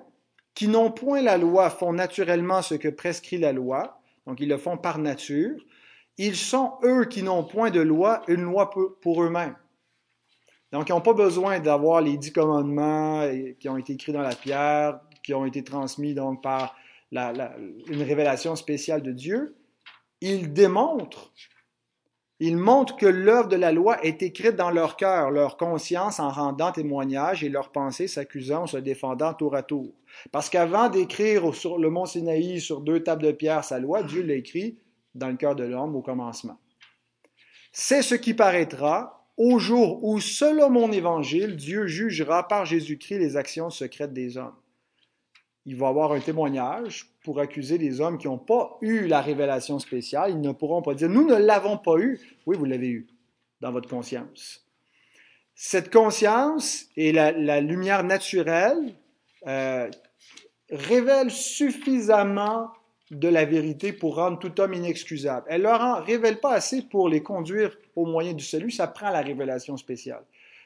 qui 0.55 0.67
n'ont 0.67 0.91
point 0.91 1.21
la 1.21 1.37
loi, 1.37 1.69
font 1.69 1.93
naturellement 1.93 2.61
ce 2.61 2.75
que 2.75 2.89
prescrit 2.89 3.37
la 3.37 3.53
loi, 3.53 4.01
donc 4.25 4.39
ils 4.39 4.49
le 4.49 4.57
font 4.57 4.77
par 4.77 4.97
nature, 4.97 5.61
ils 6.17 6.35
sont, 6.35 6.73
eux 6.83 7.05
qui 7.05 7.23
n'ont 7.23 7.43
point 7.43 7.71
de 7.71 7.81
loi, 7.81 8.21
une 8.27 8.41
loi 8.41 8.69
pour 9.01 9.23
eux-mêmes. 9.23 9.55
Donc, 10.71 10.87
ils 10.87 10.93
n'ont 10.93 11.01
pas 11.01 11.13
besoin 11.13 11.59
d'avoir 11.59 12.01
les 12.01 12.17
dix 12.17 12.31
commandements 12.31 13.27
qui 13.59 13.67
ont 13.67 13.77
été 13.77 13.93
écrits 13.93 14.13
dans 14.13 14.21
la 14.21 14.35
pierre, 14.35 14.99
qui 15.23 15.33
ont 15.33 15.45
été 15.45 15.63
transmis 15.63 16.13
donc 16.13 16.41
par 16.41 16.75
une 17.11 18.03
révélation 18.03 18.55
spéciale 18.55 19.01
de 19.01 19.11
Dieu. 19.11 19.55
Ils 20.21 20.53
démontrent, 20.53 21.33
ils 22.39 22.57
montrent 22.57 22.95
que 22.95 23.05
l'œuvre 23.05 23.49
de 23.49 23.55
la 23.55 23.71
loi 23.71 24.03
est 24.03 24.23
écrite 24.23 24.55
dans 24.55 24.71
leur 24.71 24.95
cœur, 24.95 25.29
leur 25.29 25.57
conscience 25.57 26.19
en 26.19 26.29
rendant 26.29 26.71
témoignage 26.71 27.43
et 27.43 27.49
leurs 27.49 27.71
pensées 27.71 28.07
s'accusant 28.07 28.63
ou 28.63 28.67
se 28.67 28.77
défendant 28.77 29.33
tour 29.33 29.55
à 29.55 29.63
tour. 29.63 29.93
Parce 30.31 30.49
qu'avant 30.49 30.89
d'écrire 30.89 31.53
sur 31.53 31.77
le 31.77 31.89
mont 31.89 32.05
Sinaï 32.05 32.61
sur 32.61 32.81
deux 32.81 33.03
tables 33.03 33.23
de 33.23 33.31
pierre 33.31 33.63
sa 33.63 33.79
loi, 33.79 34.03
Dieu 34.03 34.23
l'a 34.23 34.35
écrit 34.35 34.77
dans 35.15 35.29
le 35.29 35.37
cœur 35.37 35.55
de 35.55 35.63
l'homme 35.63 35.95
au 35.95 36.01
commencement. 36.01 36.57
C'est 37.71 38.01
ce 38.01 38.15
qui 38.15 38.33
paraîtra 38.33 39.27
au 39.37 39.59
jour 39.59 40.03
où, 40.03 40.19
selon 40.19 40.69
mon 40.69 40.91
évangile, 40.91 41.55
Dieu 41.55 41.87
jugera 41.87 42.47
par 42.47 42.65
Jésus-Christ 42.65 43.19
les 43.19 43.37
actions 43.37 43.69
secrètes 43.69 44.13
des 44.13 44.37
hommes. 44.37 44.55
Il 45.65 45.75
va 45.75 45.87
avoir 45.87 46.11
un 46.11 46.19
témoignage 46.19 47.07
pour 47.23 47.39
accuser 47.39 47.77
les 47.77 48.01
hommes 48.01 48.17
qui 48.17 48.27
n'ont 48.27 48.37
pas 48.37 48.77
eu 48.81 49.07
la 49.07 49.21
révélation 49.21 49.79
spéciale. 49.79 50.31
Ils 50.31 50.41
ne 50.41 50.51
pourront 50.51 50.81
pas 50.81 50.95
dire, 50.95 51.07
nous 51.07 51.25
ne 51.25 51.35
l'avons 51.35 51.77
pas 51.77 51.97
eu. 51.97 52.19
Oui, 52.45 52.57
vous 52.57 52.65
l'avez 52.65 52.89
eu 52.89 53.07
dans 53.61 53.71
votre 53.71 53.87
conscience. 53.87 54.65
Cette 55.53 55.93
conscience 55.93 56.87
et 56.97 57.11
la, 57.11 57.61
lumière 57.61 58.03
naturelle 58.03 58.95
euh, 59.45 59.89
révèlent 60.71 61.31
suffisamment 61.31 62.71
de 63.11 63.27
la 63.27 63.43
vérité 63.45 63.91
pour 63.91 64.15
rendre 64.15 64.39
tout 64.39 64.59
homme 64.61 64.73
inexcusable. 64.73 65.45
Elle 65.49 65.61
ne 65.61 65.67
leur 65.67 66.05
révèle 66.05 66.39
pas 66.39 66.53
assez 66.53 66.81
pour 66.81 67.09
les 67.09 67.21
conduire 67.21 67.77
au 67.95 68.05
moyen 68.05 68.33
du 68.33 68.43
salut, 68.43 68.71
ça 68.71 68.87
prend 68.87 69.11
la 69.11 69.21
révélation 69.21 69.75
spéciale. 69.77 70.23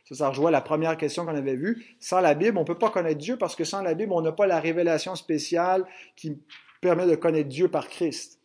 Ça, 0.07 0.13
ça 0.13 0.29
rejoint 0.29 0.51
la 0.51 0.61
première 0.61 0.95
question 0.95 1.25
qu'on 1.25 1.35
avait 1.35 1.55
vue. 1.55 1.83
Sans 1.99 2.21
la 2.21 2.35
Bible, 2.35 2.57
on 2.57 2.61
ne 2.61 2.67
peut 2.67 2.77
pas 2.77 2.91
connaître 2.91 3.17
Dieu 3.17 3.37
parce 3.37 3.55
que 3.55 3.63
sans 3.63 3.81
la 3.81 3.95
Bible, 3.95 4.13
on 4.13 4.21
n'a 4.21 4.31
pas 4.31 4.45
la 4.45 4.59
révélation 4.59 5.15
spéciale 5.15 5.83
qui 6.15 6.37
permet 6.79 7.07
de 7.07 7.15
connaître 7.15 7.49
Dieu 7.49 7.67
par 7.67 7.89
Christ. 7.89 8.39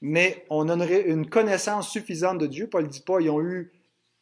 Mais 0.00 0.44
on 0.48 0.68
a 0.68 0.86
une 0.86 1.28
connaissance 1.28 1.90
suffisante 1.90 2.38
de 2.38 2.46
Dieu. 2.46 2.68
Paul 2.68 2.84
ne 2.84 2.88
dit 2.88 3.00
pas, 3.00 3.20
ils 3.20 3.30
ont 3.30 3.42
eu, 3.42 3.72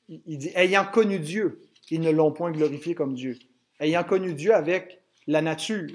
il 0.08 0.38
dit, 0.38 0.50
ayant 0.54 0.86
connu 0.86 1.18
Dieu, 1.18 1.62
ils 1.90 2.00
ne 2.00 2.10
l'ont 2.10 2.32
point 2.32 2.50
glorifié 2.50 2.94
comme 2.94 3.14
Dieu. 3.14 3.36
Ayant 3.80 4.04
connu 4.04 4.32
Dieu 4.32 4.54
avec 4.54 5.02
la 5.26 5.42
nature, 5.42 5.90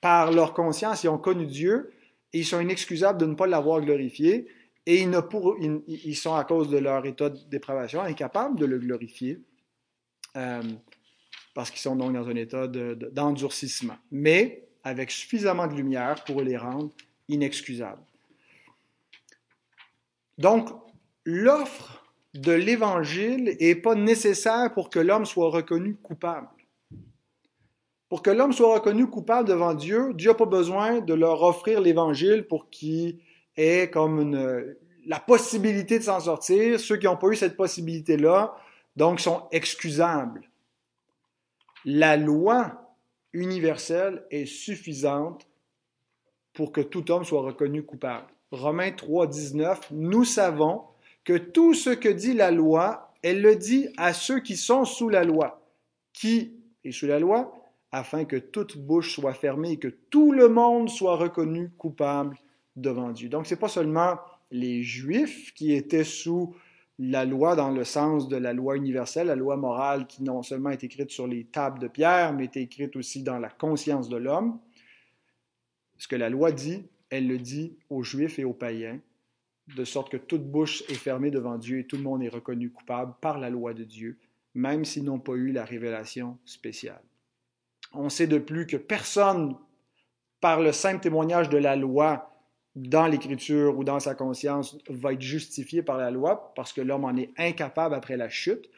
par 0.00 0.30
leur 0.30 0.52
conscience, 0.52 1.02
ils 1.02 1.08
ont 1.08 1.18
connu 1.18 1.46
Dieu, 1.46 1.91
et 2.32 2.40
ils 2.40 2.46
sont 2.46 2.60
inexcusables 2.60 3.20
de 3.20 3.26
ne 3.26 3.34
pas 3.34 3.46
l'avoir 3.46 3.80
glorifié, 3.80 4.46
et 4.86 5.00
ils, 5.00 6.16
sont, 6.16 6.34
à 6.34 6.44
cause 6.44 6.68
de 6.68 6.78
leur 6.78 7.06
état 7.06 7.30
de 7.30 7.38
dépravation, 7.48 8.00
incapables 8.00 8.58
de 8.58 8.66
le 8.66 8.78
glorifier, 8.78 9.38
euh, 10.36 10.62
parce 11.54 11.70
qu'ils 11.70 11.80
sont 11.80 11.94
donc 11.94 12.12
dans 12.14 12.28
un 12.28 12.34
état 12.34 12.66
d'endurcissement, 12.66 13.96
mais 14.10 14.66
avec 14.82 15.10
suffisamment 15.10 15.68
de 15.68 15.74
lumière 15.74 16.24
pour 16.24 16.42
les 16.42 16.56
rendre 16.56 16.90
inexcusables. 17.28 18.02
Donc, 20.38 20.68
l'offre 21.24 22.04
de 22.34 22.52
l'Évangile 22.52 23.56
n'est 23.60 23.74
pas 23.76 23.94
nécessaire 23.94 24.72
pour 24.74 24.90
que 24.90 24.98
l'homme 24.98 25.26
soit 25.26 25.50
reconnu 25.50 25.94
coupable. 25.96 26.48
Pour 28.12 28.20
que 28.20 28.28
l'homme 28.28 28.52
soit 28.52 28.74
reconnu 28.74 29.06
coupable 29.06 29.48
devant 29.48 29.72
Dieu, 29.72 30.12
Dieu 30.12 30.32
n'a 30.32 30.34
pas 30.34 30.44
besoin 30.44 31.00
de 31.00 31.14
leur 31.14 31.42
offrir 31.42 31.80
l'Évangile 31.80 32.46
pour 32.46 32.68
qu'il 32.68 33.20
ait 33.56 33.88
comme 33.88 34.38
la 35.06 35.18
possibilité 35.18 35.98
de 35.98 36.04
s'en 36.04 36.20
sortir. 36.20 36.78
Ceux 36.78 36.98
qui 36.98 37.06
n'ont 37.06 37.16
pas 37.16 37.28
eu 37.28 37.36
cette 37.36 37.56
possibilité-là, 37.56 38.54
donc, 38.96 39.18
sont 39.18 39.44
excusables. 39.50 40.50
La 41.86 42.18
loi 42.18 42.94
universelle 43.32 44.26
est 44.30 44.44
suffisante 44.44 45.48
pour 46.52 46.70
que 46.70 46.82
tout 46.82 47.10
homme 47.10 47.24
soit 47.24 47.40
reconnu 47.40 47.82
coupable. 47.82 48.26
Romains 48.50 48.92
3, 48.92 49.26
19, 49.26 49.88
nous 49.90 50.26
savons 50.26 50.82
que 51.24 51.38
tout 51.38 51.72
ce 51.72 51.88
que 51.88 52.10
dit 52.10 52.34
la 52.34 52.50
loi, 52.50 53.14
elle 53.22 53.40
le 53.40 53.56
dit 53.56 53.88
à 53.96 54.12
ceux 54.12 54.40
qui 54.40 54.58
sont 54.58 54.84
sous 54.84 55.08
la 55.08 55.24
loi. 55.24 55.62
Qui 56.12 56.52
est 56.84 56.92
sous 56.92 57.06
la 57.06 57.18
loi? 57.18 57.58
Afin 57.92 58.24
que 58.24 58.36
toute 58.36 58.78
bouche 58.78 59.14
soit 59.14 59.34
fermée 59.34 59.72
et 59.72 59.78
que 59.78 59.88
tout 59.88 60.32
le 60.32 60.48
monde 60.48 60.88
soit 60.88 61.16
reconnu 61.16 61.70
coupable 61.76 62.36
devant 62.74 63.10
Dieu. 63.10 63.28
Donc, 63.28 63.46
ce 63.46 63.54
n'est 63.54 63.60
pas 63.60 63.68
seulement 63.68 64.18
les 64.50 64.82
Juifs 64.82 65.52
qui 65.54 65.72
étaient 65.74 66.04
sous 66.04 66.56
la 66.98 67.24
loi 67.24 67.54
dans 67.54 67.70
le 67.70 67.84
sens 67.84 68.28
de 68.28 68.36
la 68.36 68.52
loi 68.52 68.76
universelle, 68.76 69.26
la 69.26 69.34
loi 69.34 69.56
morale 69.56 70.06
qui 70.06 70.22
non 70.22 70.42
seulement 70.42 70.70
est 70.70 70.84
écrite 70.84 71.10
sur 71.10 71.26
les 71.26 71.44
tables 71.44 71.78
de 71.78 71.88
pierre, 71.88 72.32
mais 72.32 72.44
est 72.44 72.56
écrite 72.56 72.96
aussi 72.96 73.22
dans 73.22 73.38
la 73.38 73.48
conscience 73.48 74.08
de 74.08 74.16
l'homme. 74.16 74.58
Ce 75.98 76.08
que 76.08 76.16
la 76.16 76.30
loi 76.30 76.52
dit, 76.52 76.84
elle 77.10 77.28
le 77.28 77.38
dit 77.38 77.76
aux 77.90 78.02
Juifs 78.02 78.38
et 78.38 78.44
aux 78.44 78.54
païens, 78.54 79.00
de 79.76 79.84
sorte 79.84 80.10
que 80.10 80.16
toute 80.16 80.44
bouche 80.44 80.82
est 80.88 80.94
fermée 80.94 81.30
devant 81.30 81.58
Dieu 81.58 81.78
et 81.78 81.86
tout 81.86 81.96
le 81.96 82.02
monde 82.02 82.22
est 82.22 82.28
reconnu 82.28 82.70
coupable 82.70 83.14
par 83.20 83.38
la 83.38 83.50
loi 83.50 83.74
de 83.74 83.84
Dieu, 83.84 84.18
même 84.54 84.84
s'ils 84.84 85.04
n'ont 85.04 85.20
pas 85.20 85.34
eu 85.34 85.52
la 85.52 85.64
révélation 85.64 86.38
spéciale. 86.44 87.02
On 87.94 88.08
sait 88.08 88.26
de 88.26 88.38
plus 88.38 88.66
que 88.66 88.76
personne, 88.76 89.56
par 90.40 90.60
le 90.60 90.72
simple 90.72 91.00
témoignage 91.00 91.48
de 91.48 91.58
la 91.58 91.76
loi 91.76 92.30
dans 92.74 93.06
l'Écriture 93.06 93.78
ou 93.78 93.84
dans 93.84 94.00
sa 94.00 94.14
conscience, 94.14 94.78
va 94.88 95.12
être 95.12 95.20
justifié 95.20 95.82
par 95.82 95.98
la 95.98 96.10
loi 96.10 96.52
parce 96.56 96.72
que 96.72 96.80
l'homme 96.80 97.04
en 97.04 97.16
est 97.16 97.30
incapable 97.36 97.94
après 97.94 98.16
la 98.16 98.28
chute. 98.28 98.70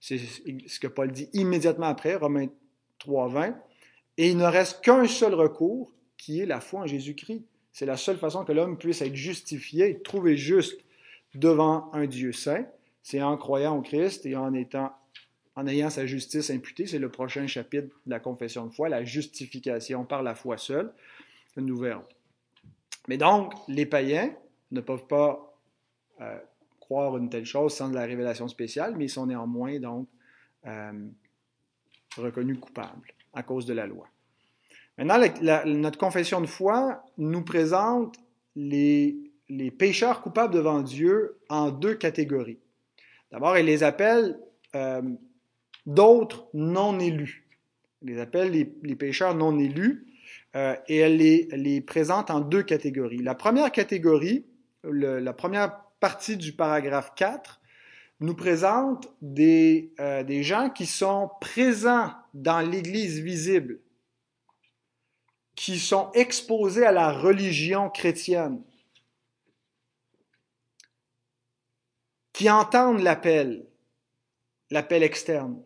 C'est 0.00 0.18
ce 0.18 0.78
que 0.78 0.86
Paul 0.86 1.10
dit 1.10 1.28
immédiatement 1.32 1.86
après, 1.86 2.14
Romains 2.14 2.48
3, 2.98 3.28
20. 3.28 3.56
Et 4.18 4.30
il 4.30 4.36
ne 4.36 4.44
reste 4.44 4.82
qu'un 4.82 5.06
seul 5.06 5.34
recours, 5.34 5.92
qui 6.16 6.40
est 6.40 6.46
la 6.46 6.60
foi 6.60 6.80
en 6.80 6.86
Jésus-Christ. 6.86 7.44
C'est 7.72 7.86
la 7.86 7.96
seule 7.96 8.18
façon 8.18 8.44
que 8.44 8.52
l'homme 8.52 8.76
puisse 8.76 9.02
être 9.02 9.14
justifié 9.14 10.02
trouvé 10.02 10.36
juste 10.36 10.80
devant 11.34 11.90
un 11.92 12.06
Dieu 12.06 12.32
saint. 12.32 12.66
C'est 13.02 13.22
en 13.22 13.36
croyant 13.36 13.76
au 13.78 13.82
Christ 13.82 14.26
et 14.26 14.36
en 14.36 14.52
étant 14.52 14.92
en 15.58 15.66
ayant 15.66 15.90
sa 15.90 16.06
justice 16.06 16.50
imputée. 16.50 16.86
C'est 16.86 17.00
le 17.00 17.08
prochain 17.08 17.48
chapitre 17.48 17.88
de 18.06 18.10
la 18.10 18.20
confession 18.20 18.66
de 18.66 18.72
foi, 18.72 18.88
la 18.88 19.02
justification 19.02 20.04
par 20.04 20.22
la 20.22 20.36
foi 20.36 20.56
seule, 20.56 20.92
nous 21.56 21.76
verrons. 21.76 22.04
Mais 23.08 23.16
donc, 23.16 23.52
les 23.66 23.84
païens 23.84 24.32
ne 24.70 24.80
peuvent 24.80 25.08
pas 25.08 25.58
euh, 26.20 26.38
croire 26.78 27.16
une 27.16 27.28
telle 27.28 27.44
chose 27.44 27.74
sans 27.74 27.88
de 27.88 27.96
la 27.96 28.04
révélation 28.04 28.46
spéciale, 28.46 28.94
mais 28.96 29.06
ils 29.06 29.10
sont 29.10 29.26
néanmoins 29.26 29.80
donc 29.80 30.06
euh, 30.64 30.92
reconnus 32.16 32.60
coupables 32.60 33.12
à 33.32 33.42
cause 33.42 33.66
de 33.66 33.74
la 33.74 33.88
loi. 33.88 34.06
Maintenant, 34.96 35.18
notre 35.64 35.98
confession 35.98 36.40
de 36.40 36.46
foi 36.46 37.04
nous 37.16 37.42
présente 37.42 38.16
les, 38.54 39.32
pécheurs 39.76 40.22
coupables 40.22 40.54
devant 40.54 40.82
Dieu 40.82 41.36
en 41.48 41.72
deux 41.72 41.94
catégories. 41.94 42.60
D'abord, 43.32 43.58
il 43.58 43.66
les 43.66 43.82
appelle 43.82 44.38
euh, 44.76 45.02
d'autres 45.88 46.48
non 46.52 47.00
élus. 47.00 47.48
Elle 48.02 48.08
les 48.10 48.20
appelle 48.20 48.50
les, 48.50 48.94
pécheurs 48.94 49.34
non 49.34 49.58
élus 49.58 50.06
euh, 50.54 50.76
et 50.86 50.98
elle 50.98 51.16
les, 51.16 51.80
présente 51.80 52.30
en 52.30 52.40
deux 52.40 52.62
catégories. 52.62 53.22
La 53.22 53.34
première 53.34 53.72
catégorie, 53.72 54.46
la 54.84 55.32
première 55.32 55.80
partie 55.98 56.36
du 56.36 56.52
paragraphe 56.52 57.14
4, 57.16 57.60
nous 58.20 58.34
présente 58.34 59.08
euh, 59.22 60.22
des 60.24 60.42
gens 60.42 60.70
qui 60.70 60.86
sont 60.86 61.30
présents 61.40 62.12
dans 62.34 62.60
l'Église 62.60 63.20
visible, 63.20 63.80
qui 65.56 65.78
sont 65.78 66.10
exposés 66.12 66.84
à 66.84 66.92
la 66.92 67.12
religion 67.12 67.88
chrétienne, 67.88 68.62
qui 72.34 72.50
entendent 72.50 73.00
l'appel, 73.00 73.66
l'appel 74.70 75.02
externe 75.02 75.62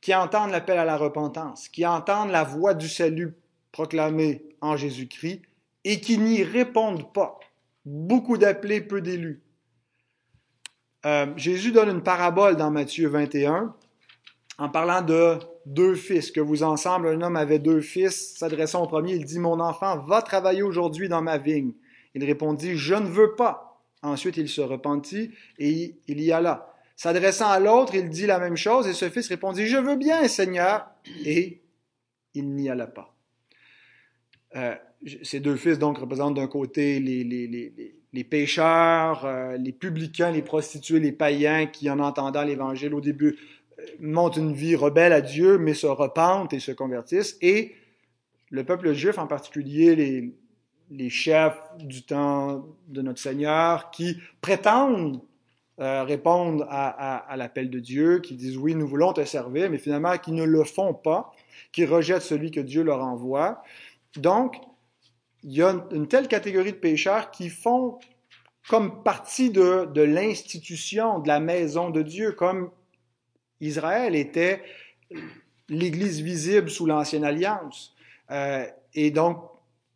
qui 0.00 0.14
entendent 0.14 0.50
l'appel 0.50 0.78
à 0.78 0.84
la 0.84 0.96
repentance, 0.96 1.68
qui 1.68 1.86
entendent 1.86 2.30
la 2.30 2.44
voix 2.44 2.74
du 2.74 2.88
salut 2.88 3.34
proclamée 3.72 4.44
en 4.60 4.76
Jésus-Christ 4.76 5.42
et 5.84 6.00
qui 6.00 6.18
n'y 6.18 6.42
répondent 6.42 7.12
pas. 7.12 7.38
Beaucoup 7.84 8.38
d'appelés, 8.38 8.80
peu 8.80 9.00
d'élus. 9.00 9.42
Euh, 11.06 11.26
Jésus 11.36 11.72
donne 11.72 11.88
une 11.88 12.02
parabole 12.02 12.56
dans 12.56 12.70
Matthieu 12.70 13.08
21 13.08 13.74
en 14.58 14.68
parlant 14.68 15.00
de 15.00 15.38
deux 15.64 15.94
fils, 15.94 16.30
que 16.30 16.40
vous 16.40 16.62
ensemble, 16.62 17.08
un 17.08 17.22
homme 17.22 17.36
avait 17.36 17.58
deux 17.58 17.80
fils, 17.80 18.36
s'adressant 18.36 18.82
au 18.84 18.86
premier, 18.86 19.14
il 19.14 19.24
dit, 19.24 19.38
Mon 19.38 19.58
enfant, 19.58 20.04
va 20.04 20.20
travailler 20.20 20.62
aujourd'hui 20.62 21.08
dans 21.08 21.22
ma 21.22 21.38
vigne. 21.38 21.72
Il 22.14 22.24
répondit, 22.24 22.76
Je 22.76 22.94
ne 22.94 23.06
veux 23.06 23.34
pas. 23.34 23.80
Ensuite, 24.02 24.36
il 24.36 24.48
se 24.48 24.60
repentit 24.60 25.32
et 25.58 25.94
il 26.06 26.20
y 26.20 26.32
alla. 26.32 26.74
S'adressant 27.00 27.48
à 27.48 27.58
l'autre, 27.58 27.94
il 27.94 28.10
dit 28.10 28.26
la 28.26 28.38
même 28.38 28.58
chose 28.58 28.86
et 28.86 28.92
ce 28.92 29.08
fils 29.08 29.26
répondit, 29.28 29.64
Je 29.64 29.78
veux 29.78 29.96
bien, 29.96 30.28
Seigneur. 30.28 30.86
Et 31.24 31.62
il 32.34 32.54
n'y 32.54 32.68
alla 32.68 32.86
pas. 32.86 33.16
Euh, 34.54 34.74
ces 35.22 35.40
deux 35.40 35.56
fils 35.56 35.78
donc 35.78 35.96
représentent 35.96 36.34
d'un 36.34 36.46
côté 36.46 37.00
les, 37.00 37.24
les, 37.24 37.46
les, 37.46 37.94
les 38.12 38.24
pécheurs, 38.24 39.24
euh, 39.24 39.56
les 39.56 39.72
publicains, 39.72 40.30
les 40.30 40.42
prostituées, 40.42 41.00
les 41.00 41.12
païens 41.12 41.64
qui, 41.64 41.88
en 41.88 42.00
entendant 42.00 42.42
l'Évangile 42.42 42.92
au 42.92 43.00
début, 43.00 43.38
euh, 43.78 43.82
montent 44.00 44.36
une 44.36 44.52
vie 44.52 44.76
rebelle 44.76 45.14
à 45.14 45.22
Dieu, 45.22 45.56
mais 45.56 45.72
se 45.72 45.86
repentent 45.86 46.52
et 46.52 46.60
se 46.60 46.70
convertissent, 46.70 47.38
et 47.40 47.76
le 48.50 48.62
peuple 48.62 48.92
juif 48.92 49.16
en 49.16 49.26
particulier, 49.26 49.96
les, 49.96 50.34
les 50.90 51.08
chefs 51.08 51.62
du 51.78 52.02
temps 52.02 52.68
de 52.88 53.00
notre 53.00 53.20
Seigneur, 53.20 53.90
qui 53.90 54.18
prétendent 54.42 55.22
euh, 55.80 56.04
répondre 56.04 56.66
à, 56.68 57.34
l'appel 57.36 57.70
de 57.70 57.78
Dieu, 57.78 58.20
qui 58.20 58.34
disent 58.34 58.56
oui, 58.56 58.74
nous 58.74 58.86
voulons 58.86 59.12
te 59.12 59.24
servir, 59.24 59.70
mais 59.70 59.78
finalement 59.78 60.16
qui 60.18 60.32
ne 60.32 60.44
le 60.44 60.64
font 60.64 60.94
pas, 60.94 61.32
qui 61.72 61.84
rejettent 61.84 62.22
celui 62.22 62.50
que 62.50 62.60
Dieu 62.60 62.82
leur 62.82 63.02
envoie. 63.02 63.62
Donc, 64.16 64.56
il 65.42 65.52
y 65.52 65.62
a 65.62 65.86
une 65.92 66.06
telle 66.06 66.28
catégorie 66.28 66.72
de 66.72 66.76
pécheurs 66.76 67.30
qui 67.30 67.48
font 67.48 67.98
comme 68.68 69.02
partie 69.02 69.50
de, 69.50 69.86
de 69.86 70.02
l'institution, 70.02 71.18
de 71.18 71.28
la 71.28 71.40
maison 71.40 71.90
de 71.90 72.02
Dieu, 72.02 72.32
comme 72.32 72.70
Israël 73.60 74.14
était 74.14 74.62
l'Église 75.68 76.20
visible 76.20 76.70
sous 76.70 76.86
l'Ancienne 76.86 77.24
Alliance. 77.24 77.94
Euh, 78.30 78.66
et 78.94 79.10
donc, 79.10 79.42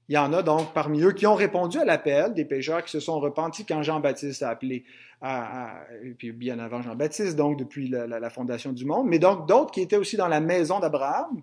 il 0.09 0.15
y 0.15 0.19
en 0.19 0.33
a 0.33 0.43
donc 0.43 0.73
parmi 0.75 1.03
eux 1.03 1.13
qui 1.13 1.27
ont 1.27 1.35
répondu 1.35 1.79
à 1.79 1.85
l'appel, 1.85 2.35
des 2.35 2.45
pécheurs 2.45 2.85
qui 2.85 2.91
se 2.91 3.01
sont 3.01 3.21
repentis 3.21 3.65
quand 3.65 3.83
Jean-Baptiste 3.83 4.43
a 4.43 4.51
appelé, 4.51 4.85
et 5.23 6.11
puis 6.19 6.33
bien 6.33 6.59
avant 6.59 6.83
Jean-Baptiste, 6.83 7.37
donc 7.37 7.59
depuis 7.59 7.89
la, 7.89 8.31
fondation 8.31 8.73
du 8.73 8.85
monde, 8.85 9.07
mais 9.09 9.19
donc 9.19 9.49
d'autres 9.49 9.71
qui 9.71 9.81
étaient 9.81 9.97
aussi 9.97 10.17
dans 10.17 10.29
la 10.29 10.41
maison 10.41 10.79
d'Abraham 10.79 11.41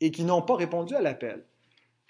et 0.00 0.10
qui 0.10 0.24
n'ont 0.24 0.42
pas 0.42 0.56
répondu 0.56 0.94
à 0.94 1.00
l'appel. 1.00 1.42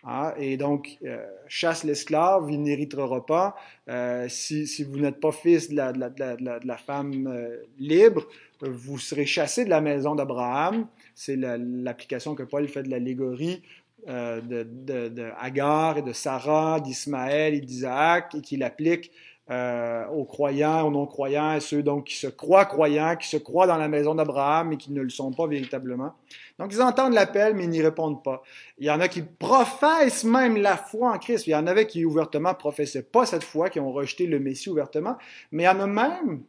Ah, 0.07 0.35
et 0.37 0.59
donc, 0.59 0.99
euh, 1.05 1.25
chasse 1.49 1.83
l'esclave, 1.83 2.51
il 2.51 2.61
n'héritera 2.61 3.25
pas. 3.25 3.57
Euh, 3.89 4.27
si, 4.29 4.85
vous 4.85 4.99
n'êtes 4.99 5.19
pas 5.19 5.33
fils 5.33 5.71
de 5.71 5.77
la 5.77 6.77
femme 6.77 7.27
euh, 7.27 7.63
libre, 7.79 8.27
vous 8.61 8.99
serez 8.99 9.25
chassé 9.25 9.65
de 9.65 9.71
la 9.71 9.81
maison 9.81 10.15
d'Abraham. 10.15 10.87
C'est 11.15 11.37
l'application 11.37 12.35
que 12.35 12.43
Paul 12.43 12.69
fait 12.69 12.83
de 12.83 12.91
l'allégorie 12.91 13.63
euh, 14.09 14.41
de, 14.41 14.63
de, 15.09 15.31
Agar 15.41 15.99
et 15.99 16.03
de 16.03 16.13
Sarah, 16.13 16.81
d'Ismaël 16.81 17.55
et 17.55 17.61
d'Isaac, 17.61 18.35
et 18.35 18.41
qu'il 18.41 18.63
applique 18.63 19.11
euh, 19.51 20.07
aux 20.09 20.25
croyants, 20.25 20.87
aux 20.87 20.91
non-croyants, 20.91 21.55
et 21.55 21.61
ceux 21.61 21.83
donc 21.83 22.05
qui 22.05 22.17
se 22.17 22.27
croient 22.27 22.65
croyants, 22.65 23.17
qui 23.17 23.29
se 23.29 23.37
croient 23.37 23.67
dans 23.67 23.77
la 23.77 23.89
maison 23.89 24.15
d'Abraham 24.15 24.73
et 24.73 24.77
qui 24.77 24.93
ne 24.93 25.03
le 25.03 25.11
sont 25.11 25.33
pas 25.33 25.47
véritablement. 25.47 26.13
Donc 26.59 26.73
ils 26.73 26.81
entendent 26.81 27.15
l'appel, 27.15 27.55
mais 27.55 27.65
ils 27.65 27.71
n'y 27.71 27.83
répondent 27.83 28.23
pas. 28.23 28.43
Il 28.79 28.87
y 28.87 28.91
en 28.91 29.01
a 29.01 29.09
qui 29.09 29.23
professent 29.23 30.25
même 30.25 30.57
la 30.57 30.77
foi 30.77 31.13
en 31.13 31.19
Christ. 31.19 31.47
Il 31.47 31.51
y 31.51 31.55
en 31.55 31.67
avait 31.67 31.87
qui 31.87 32.05
ouvertement 32.05 32.55
professaient 32.55 33.03
pas 33.03 33.27
cette 33.27 33.45
foi, 33.45 33.69
qui 33.69 33.81
ont 33.81 33.93
rejeté 33.93 34.27
le 34.27 34.41
Messie 34.41 34.71
ouvertement, 34.71 35.17
mais 35.53 35.65
il 35.65 35.67
y 35.67 35.69
en 35.69 35.81
a 35.81 35.87
même 35.87 36.43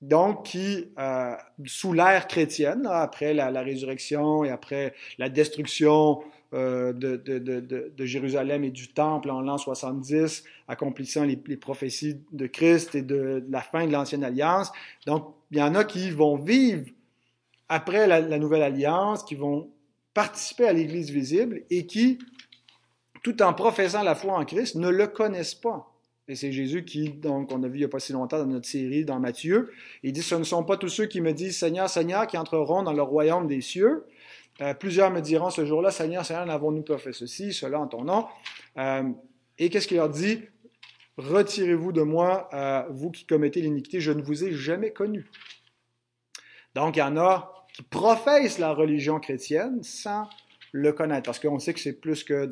donc 0.00 0.46
qui, 0.46 0.92
euh, 0.98 1.36
sous 1.64 1.92
l'ère 1.92 2.26
chrétienne, 2.26 2.88
après 2.90 3.34
la, 3.34 3.52
la, 3.52 3.62
résurrection 3.62 4.42
et 4.42 4.50
après 4.50 4.94
la 5.18 5.28
destruction 5.28 6.22
euh, 6.54 6.92
de, 6.92 7.16
de, 7.16 7.38
de, 7.38 7.92
de, 7.96 8.04
Jérusalem 8.04 8.64
et 8.64 8.70
du 8.70 8.88
Temple 8.92 9.30
en 9.30 9.40
l'an 9.40 9.56
70, 9.56 10.44
accomplissant 10.68 11.24
les, 11.24 11.36
prophéties 11.56 12.18
de 12.32 12.46
Christ 12.46 12.94
et 12.94 13.02
de, 13.02 13.42
la 13.48 13.62
fin 13.62 13.86
de 13.86 13.92
l'Ancienne 13.92 14.22
Alliance. 14.22 14.70
Donc, 15.06 15.34
il 15.50 15.58
y 15.58 15.62
en 15.62 15.74
a 15.74 15.84
qui 15.84 16.10
vont 16.10 16.36
vivre 16.36 16.84
après 17.68 18.06
la, 18.06 18.20
la 18.20 18.38
Nouvelle 18.38 18.62
Alliance, 18.62 19.22
qui 19.22 19.34
vont 19.34 19.70
participer 20.12 20.66
à 20.66 20.72
l'Église 20.72 21.10
visible 21.10 21.62
et 21.70 21.86
qui, 21.86 22.18
tout 23.22 23.42
en 23.42 23.54
professant 23.54 24.02
la 24.02 24.14
foi 24.14 24.34
en 24.34 24.44
Christ, 24.44 24.74
ne 24.74 24.88
le 24.88 25.06
connaissent 25.06 25.54
pas. 25.54 25.92
Et 26.28 26.36
c'est 26.36 26.52
Jésus 26.52 26.84
qui, 26.84 27.10
donc, 27.10 27.50
on 27.52 27.62
a 27.62 27.68
vu 27.68 27.76
il 27.76 27.80
n'y 27.80 27.84
a 27.84 27.88
pas 27.88 27.98
si 27.98 28.12
longtemps 28.12 28.38
dans 28.38 28.46
notre 28.46 28.68
série, 28.68 29.04
dans 29.04 29.18
Matthieu, 29.18 29.72
il 30.02 30.12
dit, 30.12 30.22
ce 30.22 30.34
ne 30.36 30.44
sont 30.44 30.64
pas 30.64 30.76
tous 30.76 30.88
ceux 30.88 31.06
qui 31.06 31.20
me 31.20 31.32
disent 31.32 31.58
Seigneur, 31.58 31.90
Seigneur, 31.90 32.26
qui 32.26 32.38
entreront 32.38 32.82
dans 32.82 32.92
le 32.92 33.02
royaume 33.02 33.48
des 33.48 33.60
cieux, 33.60 34.04
euh, 34.60 34.74
plusieurs 34.74 35.10
me 35.10 35.20
diront 35.20 35.50
ce 35.50 35.64
jour-là, 35.64 35.90
Seigneur, 35.90 36.24
Seigneur, 36.24 36.46
n'avons-nous 36.46 36.82
pas 36.82 36.98
fait 36.98 37.12
ceci, 37.12 37.52
cela 37.52 37.80
en 37.80 37.86
ton 37.86 38.04
nom? 38.04 38.26
Euh, 38.76 39.08
et 39.58 39.70
qu'est-ce 39.70 39.88
qu'il 39.88 39.96
leur 39.96 40.10
dit? 40.10 40.42
Retirez-vous 41.16 41.92
de 41.92 42.02
moi, 42.02 42.48
euh, 42.52 42.84
vous 42.90 43.10
qui 43.10 43.26
commettez 43.26 43.60
l'iniquité, 43.60 44.00
je 44.00 44.12
ne 44.12 44.22
vous 44.22 44.44
ai 44.44 44.52
jamais 44.52 44.92
connu. 44.92 45.30
Donc, 46.74 46.96
il 46.96 47.00
y 47.00 47.02
en 47.02 47.16
a 47.16 47.66
qui 47.74 47.82
professent 47.82 48.58
la 48.58 48.72
religion 48.72 49.20
chrétienne 49.20 49.82
sans 49.82 50.28
le 50.72 50.92
connaître, 50.92 51.24
parce 51.24 51.38
qu'on 51.38 51.58
sait 51.58 51.74
que 51.74 51.80
c'est 51.80 51.92
plus 51.92 52.24
que 52.24 52.48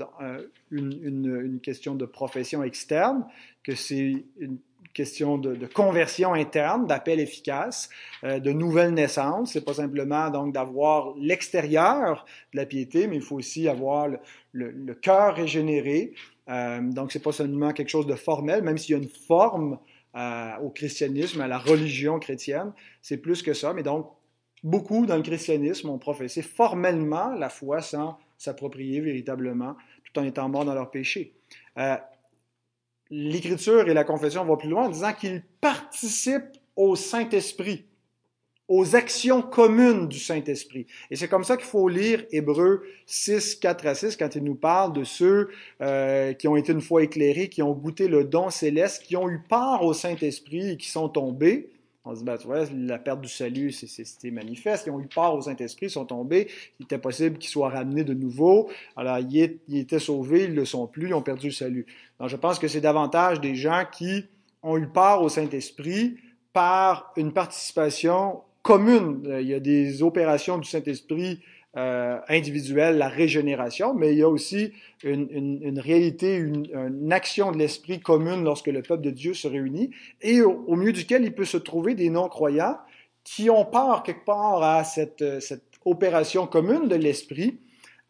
une, 0.70 1.58
question 1.62 1.94
de 1.94 2.04
profession 2.04 2.62
externe, 2.62 3.26
que 3.62 3.74
c'est 3.74 4.24
une 4.38 4.58
question 5.00 5.38
de, 5.38 5.66
conversion 5.66 6.34
interne, 6.34 6.86
d'appel 6.86 7.20
efficace, 7.20 7.88
euh, 8.22 8.38
de 8.38 8.52
nouvelle 8.52 8.92
naissance. 8.92 9.52
C'est 9.54 9.64
pas 9.64 9.74
simplement 9.74 10.28
donc 10.28 10.52
d'avoir 10.52 11.14
l'extérieur 11.18 12.26
de 12.52 12.58
la 12.58 12.66
piété, 12.66 13.06
mais 13.06 13.16
il 13.16 13.22
faut 13.22 13.36
aussi 13.36 13.66
avoir 13.66 14.08
le, 14.52 14.94
cœur 14.94 15.36
régénéré. 15.36 16.12
Euh, 16.50 16.82
donc 16.82 17.12
c'est 17.12 17.22
pas 17.22 17.32
seulement 17.32 17.72
quelque 17.72 17.88
chose 17.88 18.06
de 18.06 18.14
formel, 18.14 18.62
même 18.62 18.76
s'il 18.76 18.92
y 18.94 18.98
a 18.98 19.02
une 19.02 19.08
forme 19.08 19.78
euh, 20.16 20.56
au 20.62 20.68
christianisme, 20.68 21.40
à 21.40 21.48
la 21.48 21.58
religion 21.58 22.18
chrétienne, 22.18 22.72
c'est 23.00 23.16
plus 23.16 23.42
que 23.42 23.54
ça. 23.54 23.72
Mais 23.72 23.82
donc 23.82 24.06
beaucoup 24.62 25.06
dans 25.06 25.16
le 25.16 25.22
christianisme 25.22 25.88
ont 25.88 25.98
professé 25.98 26.42
formellement 26.42 27.30
la 27.30 27.48
foi 27.48 27.80
sans 27.80 28.18
s'approprier 28.36 29.00
véritablement, 29.00 29.76
tout 30.04 30.20
en 30.20 30.24
étant 30.24 30.50
morts 30.50 30.66
dans 30.66 30.74
leur 30.74 30.90
péché. 30.90 31.32
L'Écriture 33.10 33.88
et 33.88 33.94
la 33.94 34.04
confession 34.04 34.44
vont 34.44 34.56
plus 34.56 34.68
loin 34.68 34.86
en 34.86 34.88
disant 34.88 35.12
qu'ils 35.12 35.42
participent 35.60 36.56
au 36.76 36.94
Saint-Esprit, 36.94 37.84
aux 38.68 38.94
actions 38.94 39.42
communes 39.42 40.06
du 40.06 40.20
Saint-Esprit. 40.20 40.86
Et 41.10 41.16
c'est 41.16 41.26
comme 41.26 41.42
ça 41.42 41.56
qu'il 41.56 41.66
faut 41.66 41.88
lire 41.88 42.24
Hébreux 42.30 42.84
6, 43.06 43.56
4 43.56 43.86
à 43.86 43.94
6 43.96 44.16
quand 44.16 44.36
il 44.36 44.44
nous 44.44 44.54
parle 44.54 44.92
de 44.92 45.02
ceux 45.02 45.48
euh, 45.80 46.32
qui 46.34 46.46
ont 46.46 46.54
été 46.54 46.70
une 46.72 46.80
fois 46.80 47.02
éclairés, 47.02 47.48
qui 47.48 47.62
ont 47.62 47.72
goûté 47.72 48.06
le 48.06 48.24
don 48.24 48.48
céleste, 48.48 49.02
qui 49.02 49.16
ont 49.16 49.28
eu 49.28 49.40
part 49.40 49.84
au 49.84 49.92
Saint-Esprit 49.92 50.70
et 50.70 50.76
qui 50.76 50.88
sont 50.88 51.08
tombés. 51.08 51.68
La 52.74 52.98
perte 52.98 53.20
du 53.20 53.28
salut, 53.28 53.72
c'était 53.72 54.30
manifeste. 54.30 54.86
Ils 54.86 54.90
ont 54.90 55.00
eu 55.00 55.06
part 55.06 55.34
au 55.34 55.42
Saint-Esprit, 55.42 55.86
ils 55.86 55.90
sont 55.90 56.04
tombés. 56.04 56.48
Il 56.78 56.84
était 56.84 56.98
possible 56.98 57.38
qu'ils 57.38 57.50
soient 57.50 57.70
ramenés 57.70 58.04
de 58.04 58.14
nouveau. 58.14 58.68
Alors, 58.96 59.18
ils, 59.18 59.58
étaient 59.72 59.98
sauvés, 59.98 60.44
ils 60.44 60.50
ne 60.50 60.56
le 60.56 60.64
sont 60.64 60.86
plus, 60.86 61.08
ils 61.08 61.14
ont 61.14 61.22
perdu 61.22 61.48
le 61.48 61.52
salut. 61.52 61.86
Donc, 62.18 62.28
je 62.28 62.36
pense 62.36 62.58
que 62.58 62.68
c'est 62.68 62.80
davantage 62.80 63.40
des 63.40 63.54
gens 63.54 63.84
qui 63.90 64.24
ont 64.62 64.76
eu 64.76 64.86
part 64.86 65.22
au 65.22 65.28
Saint-Esprit 65.28 66.16
par 66.52 67.12
une 67.16 67.32
participation 67.32 68.40
commune. 68.62 69.22
Il 69.40 69.46
y 69.46 69.54
a 69.54 69.60
des 69.60 70.02
opérations 70.02 70.58
du 70.58 70.68
Saint-Esprit 70.68 71.40
euh, 71.76 72.18
individuelle, 72.28 72.98
la 72.98 73.08
régénération, 73.08 73.94
mais 73.94 74.10
il 74.12 74.18
y 74.18 74.22
a 74.22 74.28
aussi 74.28 74.72
une, 75.04 75.78
réalité, 75.78 76.34
une, 76.34 77.12
action 77.12 77.52
de 77.52 77.58
l'esprit 77.58 78.00
commune 78.00 78.42
lorsque 78.42 78.66
le 78.66 78.82
peuple 78.82 79.02
de 79.02 79.10
Dieu 79.10 79.34
se 79.34 79.46
réunit, 79.46 79.90
et 80.20 80.42
au, 80.42 80.74
milieu 80.74 80.92
duquel 80.92 81.22
il 81.24 81.32
peut 81.32 81.44
se 81.44 81.56
trouver 81.56 81.94
des 81.94 82.10
non-croyants 82.10 82.76
qui 83.22 83.50
ont 83.50 83.64
part 83.64 84.02
quelque 84.02 84.24
part 84.24 84.62
à 84.64 84.82
cette, 84.82 85.22
opération 85.84 86.48
commune 86.48 86.88
de 86.88 86.96
l'esprit 86.96 87.60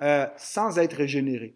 euh, 0.00 0.26
sans 0.38 0.78
être 0.78 0.94
régénérés. 0.94 1.54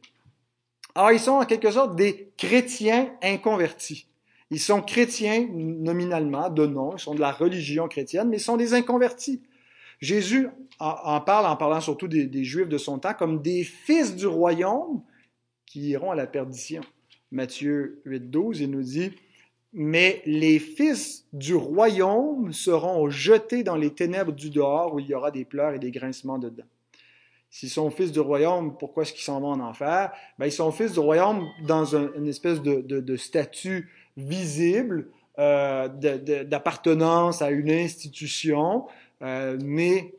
Alors 0.94 1.10
ils 1.10 1.18
sont 1.18 1.32
en 1.32 1.44
quelque 1.46 1.70
sorte 1.70 1.96
des 1.96 2.32
chrétiens 2.36 3.12
inconvertis. 3.22 4.06
Ils 4.50 4.60
sont 4.60 4.82
chrétiens 4.82 5.48
nominalement, 5.50 6.50
de 6.50 6.66
nom, 6.66 6.94
ils 6.96 7.00
sont 7.00 7.14
de 7.14 7.20
la 7.20 7.32
religion 7.32 7.88
chrétienne, 7.88 8.28
mais 8.28 8.36
ils 8.36 8.40
sont 8.40 8.58
des 8.58 8.74
inconvertis. 8.74 9.42
Jésus 10.00 10.48
en 10.78 11.20
parle 11.20 11.46
en 11.46 11.56
parlant 11.56 11.80
surtout 11.80 12.08
des, 12.08 12.44
Juifs 12.44 12.68
de 12.68 12.78
son 12.78 12.98
temps 12.98 13.14
comme 13.14 13.42
des 13.42 13.64
fils 13.64 14.16
du 14.16 14.26
royaume 14.26 15.02
qui 15.66 15.88
iront 15.88 16.10
à 16.10 16.14
la 16.14 16.26
perdition. 16.26 16.82
Matthieu 17.30 18.00
8, 18.04 18.30
12, 18.30 18.60
il 18.60 18.70
nous 18.70 18.82
dit, 18.82 19.12
mais 19.72 20.22
les 20.24 20.58
fils 20.58 21.26
du 21.32 21.54
royaume 21.54 22.52
seront 22.52 23.08
jetés 23.08 23.64
dans 23.64 23.76
les 23.76 23.90
ténèbres 23.90 24.32
du 24.32 24.50
dehors 24.50 24.94
où 24.94 25.00
il 25.00 25.06
y 25.06 25.14
aura 25.14 25.30
des 25.30 25.44
pleurs 25.44 25.74
et 25.74 25.78
des 25.78 25.90
grincements 25.90 26.38
dedans. 26.38 26.64
S'ils 27.50 27.70
sont 27.70 27.90
fils 27.90 28.10
du 28.10 28.20
royaume, 28.20 28.76
pourquoi 28.78 29.04
est-ce 29.04 29.12
qu'ils 29.12 29.22
s'en 29.22 29.40
vont 29.40 29.52
en 29.52 29.60
enfer? 29.60 30.12
Ben, 30.38 30.46
ils 30.46 30.52
sont 30.52 30.72
fils 30.72 30.92
du 30.92 30.98
royaume 30.98 31.46
dans 31.66 31.96
un, 31.96 32.12
une 32.16 32.26
espèce 32.26 32.60
de, 32.60 32.80
de, 32.80 33.00
de 33.00 33.16
statut 33.16 33.90
visible 34.16 35.08
euh, 35.36 35.88
d'appartenance 35.88 37.42
à 37.42 37.50
une 37.50 37.68
institution, 37.68 38.86
euh, 39.24 39.58
mais 39.62 40.14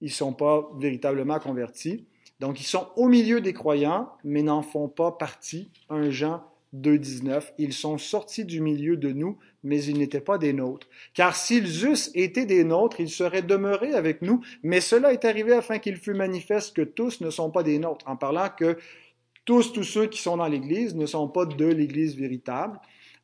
ils 0.00 0.08
ne 0.08 0.12
sont 0.12 0.32
pas 0.32 0.68
véritablement 0.78 1.38
convertis. 1.38 2.06
Donc, 2.40 2.60
ils 2.60 2.66
sont 2.66 2.88
au 2.96 3.08
milieu 3.08 3.40
des 3.40 3.52
croyants, 3.52 4.10
mais 4.24 4.42
n'en 4.42 4.62
font 4.62 4.88
pas 4.88 5.12
partie. 5.12 5.70
1 5.90 6.10
Jean 6.10 6.44
2.19, 6.76 7.52
Ils 7.58 7.72
sont 7.72 7.98
sortis 7.98 8.44
du 8.44 8.60
milieu 8.60 8.96
de 8.96 9.12
nous, 9.12 9.38
mais 9.64 9.82
ils 9.84 9.98
n'étaient 9.98 10.20
pas 10.20 10.38
des 10.38 10.52
nôtres. 10.52 10.86
Car 11.14 11.34
s'ils 11.34 11.86
eussent 11.86 12.10
été 12.14 12.44
des 12.44 12.62
nôtres, 12.64 13.00
ils 13.00 13.10
seraient 13.10 13.42
demeurés 13.42 13.94
avec 13.94 14.22
nous, 14.22 14.42
mais 14.62 14.80
cela 14.80 15.12
est 15.12 15.24
arrivé 15.24 15.52
afin 15.52 15.78
qu'il 15.78 15.96
fût 15.96 16.14
manifeste 16.14 16.76
que 16.76 16.82
tous 16.82 17.20
ne 17.20 17.30
sont 17.30 17.50
pas 17.50 17.62
des 17.62 17.78
nôtres, 17.78 18.06
en 18.08 18.16
parlant 18.16 18.48
que 18.56 18.76
tous, 19.44 19.72
tous 19.72 19.84
ceux 19.84 20.06
qui 20.06 20.20
sont 20.20 20.36
dans 20.36 20.46
l'Église 20.46 20.94
ne 20.94 21.06
sont 21.06 21.26
pas 21.26 21.46
de 21.46 21.66
l'Église 21.66 22.16
véritable. 22.16 22.78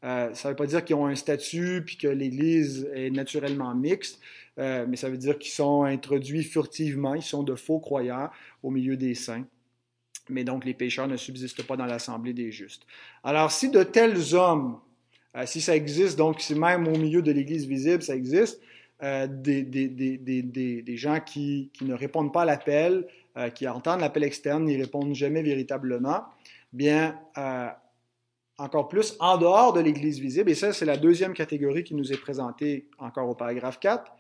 Euh, 0.05 0.35
ça 0.35 0.49
ne 0.49 0.53
veut 0.53 0.57
pas 0.57 0.67
dire 0.67 0.85
qu'ils 0.85 0.97
ont 0.97 1.07
un 1.07 1.15
statut 1.15 1.83
puis 1.85 1.97
que 1.97 2.09
l'Église 2.09 2.89
est 2.95 3.11
naturellement 3.11 3.75
mixte, 3.75 4.21
euh, 4.59 4.85
mais 4.87 4.97
ça 4.97 5.09
veut 5.09 5.17
dire 5.17 5.39
qu'ils 5.39 5.53
sont 5.53 5.85
introduits 5.85 6.45
furtivement, 6.45 7.15
ils 7.15 7.23
sont 7.23 7.43
de 7.43 7.55
faux 7.55 7.81
croyants 7.81 8.31
au 8.63 8.71
milieu 8.71 8.97
des 8.97 9.15
saints. 9.15 9.47
Mais 10.29 10.45
donc 10.45 10.65
les 10.65 10.75
pécheurs 10.75 11.09
ne 11.09 11.17
subsistent 11.17 11.67
pas 11.67 11.77
dans 11.77 11.87
l'assemblée 11.87 12.35
des 12.35 12.53
justes. 12.53 12.83
Alors 13.23 13.51
si 13.51 13.71
de 13.71 13.83
tels 13.83 14.35
hommes, 14.35 14.79
euh, 15.37 15.47
si 15.47 15.63
ça 15.63 15.75
existe, 15.75 16.19
donc 16.19 16.41
si 16.41 16.55
même 16.55 16.87
au 16.87 16.99
milieu 16.99 17.23
de 17.23 17.33
l'Église 17.33 17.67
visible, 17.67 18.03
ça 18.03 18.15
existe, 18.15 18.61
des, 19.03 19.63
des, 19.65 19.89
des, 19.89 20.83
des, 20.83 20.97
gens 20.97 21.21
qui, 21.21 21.71
qui, 21.75 21.85
ne 21.85 21.93
répondent 21.93 22.33
pas 22.33 22.43
à 22.43 22.45
l'appel, 22.47 23.07
qui 23.55 23.69
entendent 23.69 24.01
l'appel 24.01 24.25
externe, 24.25 24.65
n'y 24.65 24.79
répondent 24.79 25.15
jamais 25.15 25.43
véritablement, 25.43 26.25
bien, 26.73 27.21
encore 28.59 28.89
plus 28.89 29.17
en 29.21 29.37
dehors 29.37 29.73
de 29.73 29.81
l'Église 29.81 30.21
visible, 30.21 30.51
et 30.51 30.55
ça, 30.55 30.73
c'est 30.73 30.85
la 30.85 30.97
deuxième 30.97 31.35
catégorie 31.35 31.85
qui 31.85 31.95
nous 31.95 32.13
est 32.13 32.17
présentée 32.17 32.89
encore 32.99 33.29
au 33.29 33.35
paragraphe 33.35 33.81
4, 33.81 34.13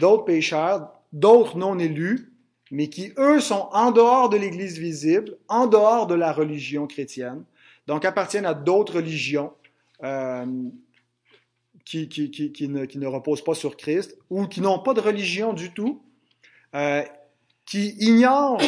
d'autres 0.00 0.24
pécheurs, 0.24 0.92
d'autres 1.12 1.56
non 1.56 1.78
élus, 1.78 2.32
mais 2.70 2.88
qui, 2.88 3.12
eux, 3.16 3.40
sont 3.40 3.68
en 3.72 3.92
dehors 3.92 4.28
de 4.28 4.36
l'Église 4.36 4.78
visible, 4.78 5.36
en 5.48 5.66
dehors 5.66 6.06
de 6.06 6.14
la 6.14 6.32
religion 6.32 6.86
chrétienne, 6.86 7.44
donc 7.86 8.04
appartiennent 8.04 8.46
à 8.46 8.54
d'autres 8.54 8.96
religions 8.96 9.52
euh, 10.02 10.44
qui, 11.84 12.08
qui, 12.08 12.68
ne, 12.68 13.06
reposent 13.06 13.44
pas 13.44 13.54
sur 13.54 13.76
Christ, 13.76 14.18
ou 14.30 14.46
qui 14.46 14.60
n'ont 14.60 14.80
pas 14.80 14.94
de 14.94 15.00
religion 15.00 15.52
du 15.52 15.72
tout, 15.72 16.02
euh, 16.74 17.02
qui 17.64 17.94
ignorent 18.00 18.60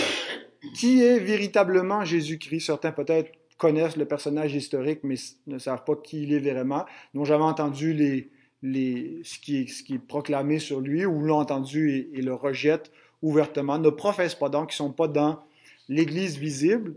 qui 0.75 1.03
est 1.03 1.19
véritablement 1.19 2.05
Jésus-Christ. 2.05 2.67
Certains 2.67 2.93
peut-être 2.93 3.33
connaissent 3.61 3.99
le 3.99 4.07
personnage 4.07 4.55
historique, 4.55 5.01
mais 5.05 5.17
ne 5.47 5.59
savent 5.59 5.85
pas 5.85 5.95
qui 5.95 6.23
il 6.23 6.33
est 6.33 6.41
vraiment, 6.41 6.87
n'ont 7.13 7.27
jamais 7.27 7.45
entendu 7.45 7.93
les, 7.93 8.31
les, 8.63 9.21
ce, 9.23 9.39
qui 9.39 9.59
est, 9.59 9.67
ce 9.67 9.83
qui 9.83 9.97
est 9.97 9.99
proclamé 9.99 10.59
sur 10.59 10.81
lui, 10.81 11.05
ou 11.05 11.21
l'ont 11.21 11.41
entendu 11.41 12.09
et, 12.15 12.23
le 12.23 12.33
rejettent 12.33 12.91
ouvertement, 13.21 13.79
ne 13.79 13.91
professent 13.91 14.35
pas 14.35 14.49
donc, 14.49 14.73
ils 14.73 14.83
ne 14.83 14.89
sont 14.89 14.93
pas 14.93 15.09
dans 15.09 15.41
l'Église 15.91 16.39
visible. 16.39 16.95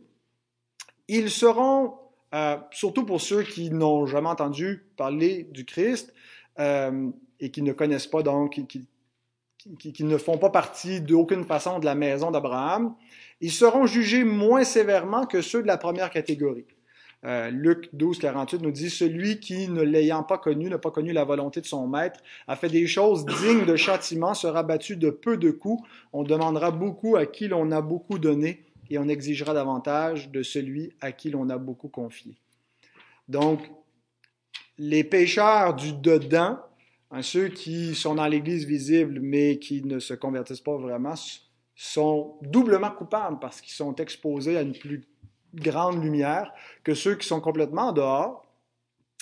Ils 1.10 1.30
seront, 1.30 1.96
euh, 2.34 2.56
surtout 2.72 3.06
pour 3.06 3.20
ceux 3.20 3.44
qui 3.44 3.70
n'ont 3.70 4.06
jamais 4.06 4.30
entendu 4.30 4.86
parler 4.96 5.50
du 5.52 5.66
Christ 5.66 6.14
euh, 6.60 7.10
et 7.42 7.52
qui 7.52 7.62
ne 7.62 7.74
connaissent 7.74 8.08
pas 8.08 8.24
donc, 8.24 8.66
qui, 8.70 8.88
ne 10.00 10.18
font 10.18 10.38
pas 10.38 10.50
partie 10.50 11.02
d'aucune 11.02 11.46
façon 11.46 11.80
de 11.80 11.86
la 11.86 11.96
maison 11.96 12.32
d'Abraham, 12.32 12.96
ils 13.42 13.52
seront 13.52 13.86
jugés 13.86 14.24
moins 14.24 14.64
sévèrement 14.64 15.26
que 15.26 15.42
ceux 15.42 15.62
de 15.62 15.68
la 15.68 15.78
première 15.78 16.10
catégorie. 16.10 16.66
Euh, 17.26 17.50
Luc 17.50 17.90
12, 17.94 18.20
48 18.20 18.62
nous 18.62 18.72
dit, 18.72 18.90
Celui 18.90 19.40
qui, 19.40 19.70
ne 19.70 19.82
l'ayant 19.82 20.24
pas 20.24 20.38
connu, 20.38 20.70
n'a 20.70 20.78
pas 20.78 20.92
connu 20.92 21.14
la 21.14 21.24
volonté 21.24 21.62
de 21.62 21.66
son 21.66 21.88
maître, 21.88 22.20
a 22.48 22.56
fait 22.56 22.68
des 22.68 22.86
choses 22.86 23.26
dignes 23.26 23.66
de 23.66 23.76
châtiment, 23.76 24.34
sera 24.34 24.64
battu 24.64 24.98
de 24.98 25.10
peu 25.10 25.38
de 25.38 25.52
coups, 25.52 25.88
on 26.12 26.24
demandera 26.24 26.72
beaucoup 26.72 27.16
à 27.16 27.26
qui 27.26 27.48
l'on 27.48 27.72
a 27.72 27.82
beaucoup 27.82 28.20
donné, 28.20 28.66
et 28.90 28.98
on 28.98 29.08
exigera 29.08 29.54
davantage 29.54 30.30
de 30.32 30.44
celui 30.44 30.92
à 31.00 31.14
qui 31.14 31.30
l'on 31.30 31.50
a 31.50 31.58
beaucoup 31.58 31.88
confié. 31.88 32.36
Donc, 33.30 33.62
les 34.78 35.06
pécheurs 35.06 35.76
du 35.76 35.94
dedans 35.94 36.60
ceux 37.22 37.50
qui 37.50 37.96
sont 37.96 38.16
dans 38.16 38.28
l'Église 38.28 38.66
visible 38.66 39.20
mais 39.22 39.60
qui 39.60 39.84
ne 39.84 40.00
se 40.00 40.14
convertissent 40.14 40.62
pas 40.62 40.78
vraiment 40.78 41.14
sont 41.76 42.38
doublement 42.42 42.92
coupables 42.92 43.40
parce 43.40 43.62
qu'ils 43.62 43.74
sont 43.74 43.96
exposés 43.96 44.58
à 44.58 44.62
une 44.62 44.74
plus 44.74 45.04
grande 45.54 46.04
lumière 46.04 46.52
que 46.84 46.94
ceux 46.94 47.16
qui 47.16 47.28
sont 47.28 47.42
complètement 47.42 47.92
dehors, 47.92 48.46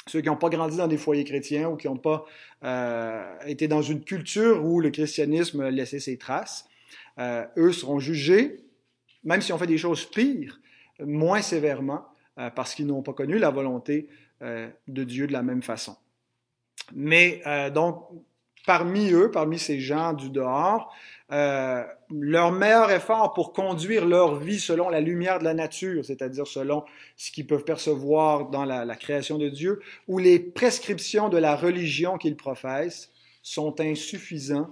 ceux 0.08 0.22
qui 0.22 0.28
n'ont 0.28 0.38
pas 0.38 0.50
grandi 0.50 0.78
dans 0.78 0.88
des 0.88 0.98
foyers 0.98 1.24
chrétiens 1.24 1.70
ou 1.70 1.76
qui 1.76 1.88
n'ont 1.88 1.98
pas 1.98 2.26
euh, 2.64 3.38
été 3.46 3.68
dans 3.68 3.82
une 3.82 4.04
culture 4.04 4.64
où 4.66 4.80
le 4.80 4.90
christianisme 4.90 5.68
laissait 5.70 6.00
ses 6.00 6.18
traces. 6.18 6.66
Euh, 7.20 7.46
eux 7.58 7.72
seront 7.72 8.00
jugés, 8.00 8.64
même 9.24 9.42
si 9.42 9.54
on 9.54 9.58
fait 9.58 9.68
des 9.68 9.78
choses 9.78 10.06
pires, 10.06 10.60
moins 11.00 11.42
sévèrement, 11.42 12.06
euh, 12.38 12.50
parce 12.50 12.74
qu'ils 12.74 12.88
n'ont 12.88 13.04
pas 13.04 13.14
connu 13.14 13.38
la 13.38 13.50
volonté 13.50 14.08
de 14.42 15.04
Dieu 15.04 15.28
de 15.28 15.34
la 15.34 15.44
même 15.44 15.62
façon. 15.62 15.96
Mais 16.94 17.42
euh, 17.48 17.70
donc, 17.70 18.04
parmi 18.66 19.12
eux, 19.12 19.32
parmi 19.32 19.60
ces 19.60 19.80
gens 19.80 20.14
du 20.14 20.30
dehors, 20.30 20.94
euh, 21.32 21.84
leur 22.10 22.52
meilleur 22.52 22.92
effort 22.92 23.34
pour 23.34 23.54
conduire 23.54 24.06
leur 24.06 24.36
vie 24.36 24.60
selon 24.60 24.90
la 24.90 25.00
lumière 25.00 25.40
de 25.40 25.46
la 25.46 25.54
nature, 25.54 26.04
c'est-à-dire 26.04 26.46
selon 26.46 26.84
ce 27.16 27.32
qu'ils 27.32 27.48
peuvent 27.48 27.64
percevoir 27.64 28.50
dans 28.50 28.66
la, 28.66 28.84
la, 28.84 28.96
création 28.96 29.38
de 29.38 29.48
Dieu, 29.48 29.80
ou 30.10 30.18
les 30.18 30.40
prescriptions 30.40 31.30
de 31.30 31.38
la 31.38 31.56
religion 31.56 32.18
qu'ils 32.18 32.36
professent, 32.36 33.12
sont 33.42 33.80
insuffisants 33.80 34.70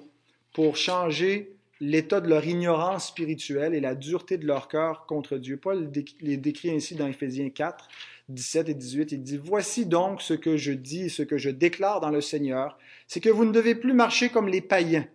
pour 0.54 0.76
changer 0.76 1.56
l'état 1.80 2.20
de 2.20 2.28
leur 2.28 2.46
ignorance 2.46 3.08
spirituelle 3.08 3.74
et 3.74 3.80
la 3.80 3.96
dureté 3.96 4.38
de 4.38 4.46
leur 4.46 4.68
cœur 4.68 5.06
contre 5.06 5.38
Dieu. 5.38 5.58
Paul 5.58 5.90
les 6.22 6.38
décrit 6.38 6.72
ainsi 6.72 6.96
dans 6.96 7.08
Éphésiens 7.08 7.50
4. 7.50 7.88
17 8.30 8.70
et 8.70 8.74
18, 8.74 9.12
il 9.12 9.24
dit, 9.24 9.38
Voici 9.38 9.86
donc 9.86 10.22
ce 10.22 10.34
que 10.34 10.58
je 10.58 10.72
dis 10.72 11.06
et 11.06 11.10
ce 11.10 11.24
que 11.24 11.38
je 11.38 11.50
déclare 11.50 12.00
dans 12.00 12.10
le 12.10 12.22
Seigneur, 12.22 12.78
c'est 13.08 13.20
que 13.20 13.30
vous 13.30 13.46
ne 13.46 13.52
devez 13.52 13.76
plus 13.76 13.94
marcher 13.94 14.30
comme 14.30 14.48
les 14.48 14.62
païens. 14.62 15.08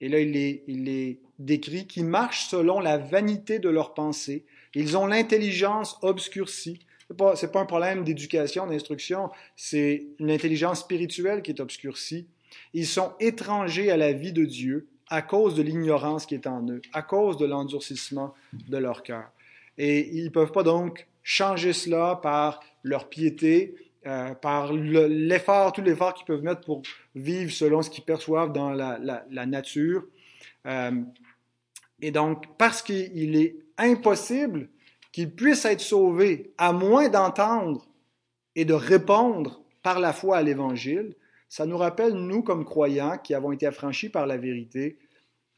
Et 0.00 0.08
là, 0.08 0.20
il 0.20 0.32
les, 0.32 0.64
il 0.66 0.84
les 0.84 1.20
décrit, 1.38 1.86
qui 1.86 2.02
marchent 2.02 2.46
selon 2.48 2.80
la 2.80 2.98
vanité 2.98 3.58
de 3.58 3.68
leurs 3.68 3.94
pensées. 3.94 4.44
Ils 4.74 4.96
ont 4.96 5.06
l'intelligence 5.06 5.98
obscurcie. 6.02 6.80
Ce 7.08 7.12
n'est 7.12 7.16
pas, 7.16 7.34
pas 7.34 7.60
un 7.60 7.66
problème 7.66 8.04
d'éducation, 8.04 8.66
d'instruction, 8.66 9.30
c'est 9.54 10.06
une 10.18 10.30
intelligence 10.30 10.80
spirituelle 10.80 11.42
qui 11.42 11.52
est 11.52 11.60
obscurcie. 11.60 12.26
Ils 12.72 12.86
sont 12.86 13.12
étrangers 13.20 13.90
à 13.90 13.96
la 13.96 14.12
vie 14.12 14.32
de 14.32 14.44
Dieu 14.44 14.88
à 15.08 15.22
cause 15.22 15.54
de 15.54 15.62
l'ignorance 15.62 16.26
qui 16.26 16.34
est 16.34 16.46
en 16.46 16.66
eux, 16.68 16.82
à 16.92 17.02
cause 17.02 17.36
de 17.36 17.46
l'endurcissement 17.46 18.34
de 18.52 18.76
leur 18.76 19.02
cœur. 19.02 19.30
Et 19.78 20.16
ils 20.16 20.24
ne 20.24 20.30
peuvent 20.30 20.52
pas 20.52 20.64
donc 20.64 21.06
changer 21.26 21.72
cela 21.72 22.20
par 22.22 22.60
leur 22.84 23.08
piété, 23.08 23.74
euh, 24.06 24.32
par 24.34 24.72
l'effort, 24.72 25.72
tout 25.72 25.82
l'effort 25.82 26.14
qu'ils 26.14 26.24
peuvent 26.24 26.44
mettre 26.44 26.60
pour 26.60 26.82
vivre 27.16 27.50
selon 27.50 27.82
ce 27.82 27.90
qu'ils 27.90 28.04
perçoivent 28.04 28.52
dans 28.52 28.70
la, 28.70 29.46
nature. 29.46 30.04
Euh, 30.66 30.92
et 32.00 32.12
donc, 32.12 32.44
parce 32.58 32.80
qu'il 32.80 33.34
est 33.34 33.56
impossible 33.76 34.68
qu'ils 35.10 35.34
puissent 35.34 35.64
être 35.64 35.80
sauvés, 35.80 36.52
à 36.58 36.72
moins 36.72 37.08
d'entendre 37.08 37.88
et 38.54 38.64
de 38.64 38.74
répondre 38.74 39.64
par 39.82 39.98
la 39.98 40.12
foi 40.12 40.36
à 40.36 40.42
l'Évangile, 40.42 41.16
ça 41.48 41.66
nous 41.66 41.76
rappelle, 41.76 42.12
nous, 42.12 42.44
comme 42.44 42.64
croyants, 42.64 43.18
qui 43.18 43.34
avons 43.34 43.50
été 43.50 43.66
affranchis 43.66 44.10
par 44.10 44.28
la 44.28 44.36
vérité, 44.36 44.96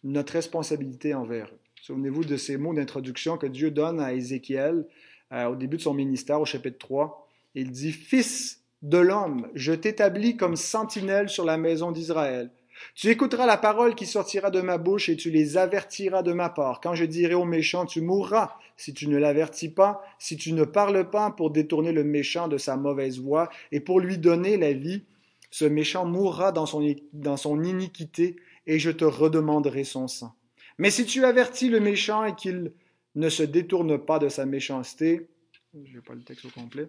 notre 0.02 0.32
responsabilité 0.32 1.12
envers 1.12 1.48
eux. 1.48 1.60
Souvenez-vous 1.82 2.24
de 2.24 2.38
ces 2.38 2.56
mots 2.56 2.72
d'introduction 2.72 3.36
que 3.36 3.46
Dieu 3.46 3.70
donne 3.70 4.00
à 4.00 4.14
Ézéchiel 4.14 4.86
euh, 5.32 5.46
au 5.46 5.56
début 5.56 5.76
de 5.76 5.82
son 5.82 5.94
ministère, 5.94 6.40
au 6.40 6.44
chapitre 6.44 6.78
3. 6.78 7.28
Il 7.54 7.70
dit, 7.70 7.92
Fils 7.92 8.62
de 8.82 8.98
l'homme, 8.98 9.48
je 9.54 9.72
t'établis 9.72 10.36
comme 10.36 10.56
sentinelle 10.56 11.28
sur 11.28 11.44
la 11.44 11.56
maison 11.56 11.92
d'Israël. 11.92 12.50
Tu 12.94 13.08
écouteras 13.08 13.46
la 13.46 13.56
parole 13.56 13.94
qui 13.94 14.06
sortira 14.06 14.50
de 14.50 14.60
ma 14.60 14.78
bouche 14.78 15.08
et 15.08 15.16
tu 15.16 15.30
les 15.30 15.56
avertiras 15.56 16.22
de 16.22 16.32
ma 16.32 16.48
part. 16.48 16.80
Quand 16.80 16.94
je 16.94 17.04
dirai 17.04 17.34
au 17.34 17.44
méchant, 17.44 17.86
tu 17.86 18.00
mourras, 18.00 18.54
si 18.76 18.94
tu 18.94 19.08
ne 19.08 19.16
l'avertis 19.16 19.68
pas, 19.68 20.00
si 20.18 20.36
tu 20.36 20.52
ne 20.52 20.64
parles 20.64 21.10
pas 21.10 21.30
pour 21.30 21.50
détourner 21.50 21.92
le 21.92 22.04
méchant 22.04 22.48
de 22.48 22.58
sa 22.58 22.76
mauvaise 22.76 23.18
voie 23.18 23.48
et 23.72 23.80
pour 23.80 24.00
lui 24.00 24.18
donner 24.18 24.56
la 24.56 24.72
vie, 24.72 25.02
ce 25.50 25.64
méchant 25.64 26.04
mourra 26.04 26.52
dans 26.52 26.66
son, 26.66 26.94
dans 27.12 27.36
son 27.36 27.62
iniquité 27.64 28.36
et 28.66 28.78
je 28.78 28.90
te 28.90 29.04
redemanderai 29.04 29.84
son 29.84 30.06
sang. 30.06 30.34
Mais 30.76 30.90
si 30.90 31.04
tu 31.04 31.24
avertis 31.24 31.68
le 31.68 31.80
méchant 31.80 32.24
et 32.24 32.34
qu'il 32.34 32.72
ne 33.18 33.28
se 33.28 33.42
détourne 33.42 33.98
pas 33.98 34.18
de 34.18 34.28
sa 34.28 34.46
méchanceté. 34.46 35.28
Je 35.74 35.96
n'ai 35.96 36.00
pas 36.00 36.14
le 36.14 36.22
texte 36.22 36.44
au 36.44 36.50
complet. 36.50 36.88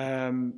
Euh, 0.00 0.50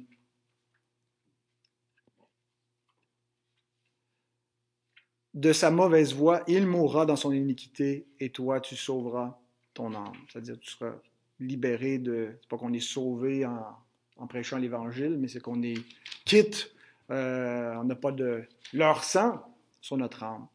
de 5.35 5.53
sa 5.53 5.71
mauvaise 5.71 6.15
voie, 6.15 6.43
il 6.49 6.67
mourra 6.67 7.05
dans 7.07 7.17
son 7.17 7.33
iniquité 7.33 8.07
et 8.19 8.31
toi 8.31 8.61
tu 8.61 8.75
sauveras 8.75 9.39
ton 9.75 9.95
âme. 9.95 10.13
C'est-à-dire 10.29 10.59
tu 10.59 10.71
seras 10.71 10.95
libéré 11.39 11.99
de. 11.99 12.37
C'est 12.41 12.49
pas 12.49 12.57
qu'on 12.57 12.73
est 12.73 12.81
sauvé 12.81 13.45
en, 13.45 14.27
prêchant 14.27 14.59
l'évangile, 14.59 15.17
mais 15.19 15.29
c'est 15.29 15.41
qu'on 15.41 15.63
est 15.63 15.79
quitte. 16.25 16.75
Euh, 17.11 17.75
on 17.77 17.85
n'a 17.85 17.97
pas 17.97 18.13
de 18.13 18.45
leur 18.73 19.05
sang 19.05 19.43
sur 19.81 19.97
notre 19.97 20.23
âme. 20.23 20.47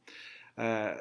Euh, 0.59 0.95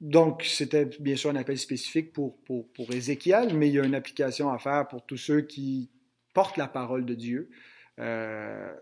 donc, 0.00 0.44
c'était 0.44 0.84
bien 1.00 1.16
sûr 1.16 1.30
un 1.30 1.36
appel 1.36 1.58
spécifique 1.58 2.12
pour, 2.12 2.38
pour, 2.44 2.68
pour, 2.72 2.92
Ézéchiel, 2.92 3.54
mais 3.54 3.68
il 3.68 3.74
y 3.74 3.80
a 3.80 3.84
une 3.84 3.96
application 3.96 4.48
à 4.50 4.58
faire 4.58 4.86
pour 4.86 5.04
tous 5.04 5.16
ceux 5.16 5.40
qui 5.40 5.90
portent 6.34 6.56
la 6.56 6.68
parole 6.68 7.04
de 7.04 7.14
Dieu, 7.14 7.50
euh, 7.98 8.72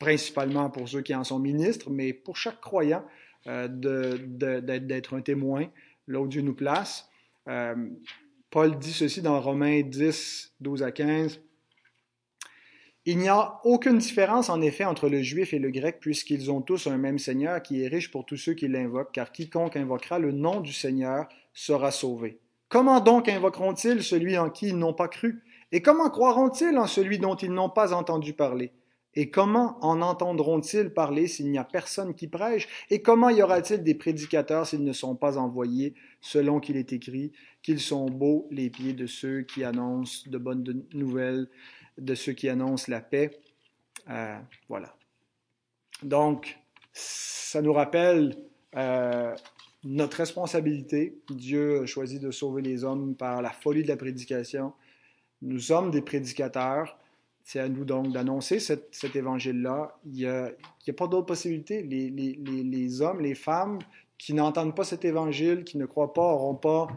principalement 0.00 0.70
pour 0.70 0.88
ceux 0.88 1.02
qui 1.02 1.14
en 1.14 1.24
sont 1.24 1.38
ministres, 1.38 1.90
mais 1.90 2.14
pour 2.14 2.38
chaque 2.38 2.60
croyant 2.60 3.04
euh, 3.46 3.68
d'être 3.68 5.14
un 5.14 5.20
témoin 5.20 5.68
là 6.06 6.20
où 6.20 6.26
Dieu 6.26 6.40
nous 6.40 6.54
place. 6.54 7.10
Euh, 7.48 7.90
Paul 8.48 8.78
dit 8.78 8.92
ceci 8.92 9.20
dans 9.20 9.38
Romains 9.38 9.82
10, 9.82 10.54
12 10.60 10.82
à 10.82 10.92
15. 10.92 11.40
Il 13.04 13.18
n'y 13.18 13.28
a 13.28 13.60
aucune 13.64 13.98
différence 13.98 14.48
en 14.48 14.60
effet 14.60 14.84
entre 14.84 15.08
le 15.08 15.22
juif 15.22 15.52
et 15.52 15.58
le 15.58 15.70
grec, 15.70 15.98
puisqu'ils 15.98 16.52
ont 16.52 16.60
tous 16.60 16.86
un 16.86 16.98
même 16.98 17.18
Seigneur 17.18 17.60
qui 17.60 17.82
est 17.82 17.88
riche 17.88 18.12
pour 18.12 18.24
tous 18.24 18.36
ceux 18.36 18.54
qui 18.54 18.68
l'invoquent, 18.68 19.10
car 19.12 19.32
quiconque 19.32 19.76
invoquera 19.76 20.20
le 20.20 20.30
nom 20.30 20.60
du 20.60 20.72
Seigneur 20.72 21.26
sera 21.52 21.90
sauvé. 21.90 22.38
Comment 22.68 23.00
donc 23.00 23.28
invoqueront-ils 23.28 24.04
celui 24.04 24.38
en 24.38 24.50
qui 24.50 24.68
ils 24.68 24.78
n'ont 24.78 24.94
pas 24.94 25.08
cru? 25.08 25.42
Et 25.72 25.82
comment 25.82 26.10
croiront-ils 26.10 26.78
en 26.78 26.86
celui 26.86 27.18
dont 27.18 27.34
ils 27.34 27.52
n'ont 27.52 27.70
pas 27.70 27.92
entendu 27.92 28.34
parler? 28.34 28.72
Et 29.14 29.30
comment 29.30 29.76
en 29.84 30.00
entendront-ils 30.00 30.90
parler 30.90 31.26
s'il 31.26 31.50
n'y 31.50 31.58
a 31.58 31.64
personne 31.64 32.14
qui 32.14 32.28
prêche? 32.28 32.68
Et 32.90 33.02
comment 33.02 33.28
y 33.28 33.42
aura-t-il 33.42 33.82
des 33.82 33.94
prédicateurs 33.94 34.66
s'ils 34.66 34.84
ne 34.84 34.92
sont 34.92 35.16
pas 35.16 35.36
envoyés, 35.36 35.94
selon 36.20 36.60
qu'il 36.60 36.76
est 36.76 36.92
écrit, 36.92 37.32
qu'ils 37.62 37.80
sont 37.80 38.06
beaux 38.06 38.46
les 38.50 38.70
pieds 38.70 38.94
de 38.94 39.06
ceux 39.06 39.42
qui 39.42 39.64
annoncent 39.64 40.30
de 40.30 40.38
bonnes 40.38 40.84
nouvelles 40.94 41.48
de 41.98 42.14
ceux 42.14 42.32
qui 42.32 42.48
annoncent 42.48 42.90
la 42.90 43.00
paix? 43.00 43.38
Euh, 44.08 44.38
voilà. 44.68 44.96
Donc, 46.02 46.58
ça 46.92 47.62
nous 47.62 47.72
rappelle 47.72 48.34
euh, 48.76 49.34
notre 49.84 50.16
responsabilité. 50.16 51.18
Dieu 51.30 51.82
a 51.82 51.86
choisi 51.86 52.18
de 52.18 52.30
sauver 52.30 52.62
les 52.62 52.84
hommes 52.84 53.14
par 53.14 53.42
la 53.42 53.50
folie 53.50 53.82
de 53.82 53.88
la 53.88 53.96
prédication. 53.96 54.72
Nous 55.42 55.60
sommes 55.60 55.90
des 55.90 56.02
prédicateurs. 56.02 56.98
C'est 57.44 57.58
à 57.58 57.68
nous 57.68 57.84
donc 57.84 58.12
d'annoncer 58.12 58.60
cet, 58.60 59.14
évangile-là. 59.14 59.98
Il 60.04 60.12
n'y 60.12 60.26
a, 60.26 60.52
pas 60.96 61.06
d'autre 61.08 61.26
possibilité. 61.26 61.82
Les, 61.82 63.02
hommes, 63.02 63.20
les 63.20 63.34
femmes 63.34 63.78
qui 64.16 64.32
n'entendent 64.34 64.76
pas 64.76 64.84
cet 64.84 65.04
évangile, 65.04 65.64
qui 65.64 65.76
ne 65.76 65.86
croient 65.86 66.12
pas, 66.12 66.22
n'auront 66.22 66.54
pas 66.54 66.88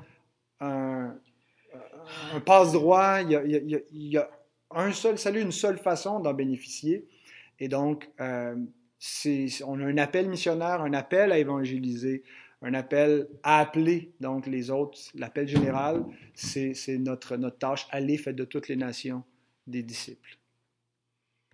un, 0.60 1.16
un 2.34 2.40
passe-droit. 2.40 3.22
Il, 3.22 3.84
y 3.92 4.18
a 4.18 4.30
un 4.72 4.92
seul 4.92 5.18
salut, 5.18 5.42
une 5.42 5.52
seule 5.52 5.78
façon 5.78 6.20
d'en 6.20 6.34
bénéficier. 6.34 7.08
Et 7.60 7.68
donc, 7.68 8.10
euh, 8.20 8.56
on 9.66 9.80
a 9.80 9.84
un 9.84 9.98
appel 9.98 10.30
missionnaire, 10.30 10.82
un 10.82 10.94
appel 10.94 11.32
à 11.32 11.40
évangéliser, 11.40 12.24
un 12.62 12.74
appel 12.74 13.28
à 13.42 13.60
appeler 13.60 14.12
donc 14.20 14.46
les 14.46 14.70
autres. 14.70 15.00
L'appel 15.16 15.48
général, 15.48 16.06
c'est 16.34 16.76
notre, 17.00 17.36
notre 17.38 17.58
tâche, 17.58 17.88
aller, 17.90 18.18
faites 18.18 18.36
de 18.36 18.46
toutes 18.46 18.68
les 18.68 18.76
nations 18.76 19.24
des 19.68 19.84
disciples. 19.84 20.38